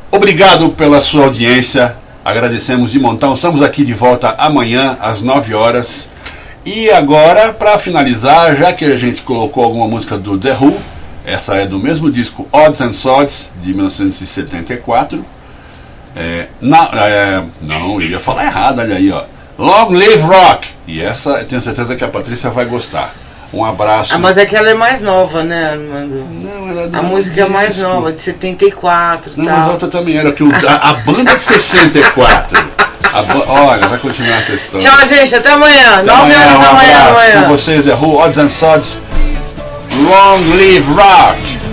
obrigado 0.10 0.70
pela 0.70 1.02
sua 1.02 1.26
audiência. 1.26 1.98
Agradecemos 2.24 2.94
de 2.94 3.00
montão. 3.00 3.34
Estamos 3.34 3.62
aqui 3.62 3.84
de 3.84 3.94
volta 3.94 4.34
amanhã 4.38 4.98
às 5.02 5.22
9 5.22 5.54
horas. 5.54 6.13
E 6.66 6.90
agora, 6.92 7.52
para 7.52 7.78
finalizar, 7.78 8.56
já 8.56 8.72
que 8.72 8.86
a 8.86 8.96
gente 8.96 9.22
colocou 9.22 9.64
alguma 9.64 9.88
música 9.88 10.18
do 10.18 10.38
The 10.38 10.54
Who, 10.54 10.78
essa 11.26 11.56
é 11.56 11.68
do 11.68 11.78
mesmo 11.78 12.10
disco 12.10 12.48
Odds 12.52 12.82
and 12.82 12.94
Sods 12.94 13.52
de 13.62 13.74
1974. 13.74 15.26
É, 16.16 16.48
não, 16.62 16.84
é, 16.94 17.44
não, 17.62 18.02
eu 18.02 18.10
ia 18.10 18.20
falar 18.20 18.46
errado, 18.46 18.80
olha 18.80 18.96
aí, 18.96 19.12
ó. 19.12 19.24
Long 19.58 19.92
Live 19.92 20.22
Rock! 20.24 20.70
E 20.88 21.02
essa 21.02 21.32
eu 21.32 21.48
tenho 21.48 21.62
certeza 21.62 21.96
que 21.96 22.04
a 22.04 22.08
Patrícia 22.08 22.50
vai 22.50 22.66
gostar. 22.66 23.14
Um 23.54 23.64
abraço. 23.64 24.16
Ah, 24.16 24.18
mas 24.18 24.36
é 24.38 24.46
que 24.46 24.56
ela 24.56 24.72
é 24.72 24.74
mais 24.74 25.00
nova, 25.00 25.44
né, 25.44 25.72
Armando? 25.72 26.26
Não, 26.44 26.70
ela 26.70 26.88
não 26.88 27.00
A 27.00 27.04
música 27.04 27.42
é 27.42 27.48
mais 27.48 27.78
nova, 27.78 28.12
de 28.12 28.20
74. 28.20 29.34
Não, 29.36 29.46
tal. 29.46 29.58
mas 29.58 29.68
outra 29.68 29.88
também 29.88 30.18
era, 30.18 30.32
que 30.32 30.44
o, 30.44 30.52
a, 30.52 30.90
a 30.90 30.94
banda 30.96 31.32
é 31.32 31.36
de 31.36 31.44
64. 31.44 32.58
A, 33.14 33.22
olha, 33.52 33.88
vai 33.88 34.00
continuar 34.00 34.38
essa 34.40 34.54
história. 34.54 34.90
Tchau, 34.90 35.08
gente, 35.08 35.36
até 35.36 35.52
amanhã. 35.52 36.00
Até 36.00 36.04
9 36.04 36.22
amanhã, 36.22 36.48
horas 36.48 36.60
da 36.60 36.74
manhã. 36.74 36.98
Um 36.98 37.10
abraço 37.12 37.32
com 37.44 37.50
vocês, 37.50 37.86
The 37.86 37.94
Who, 37.94 38.18
Odds 38.18 38.38
and 38.40 38.50
Sods. 38.50 39.02
Long 39.92 40.40
live 40.58 40.92
rock! 40.94 41.73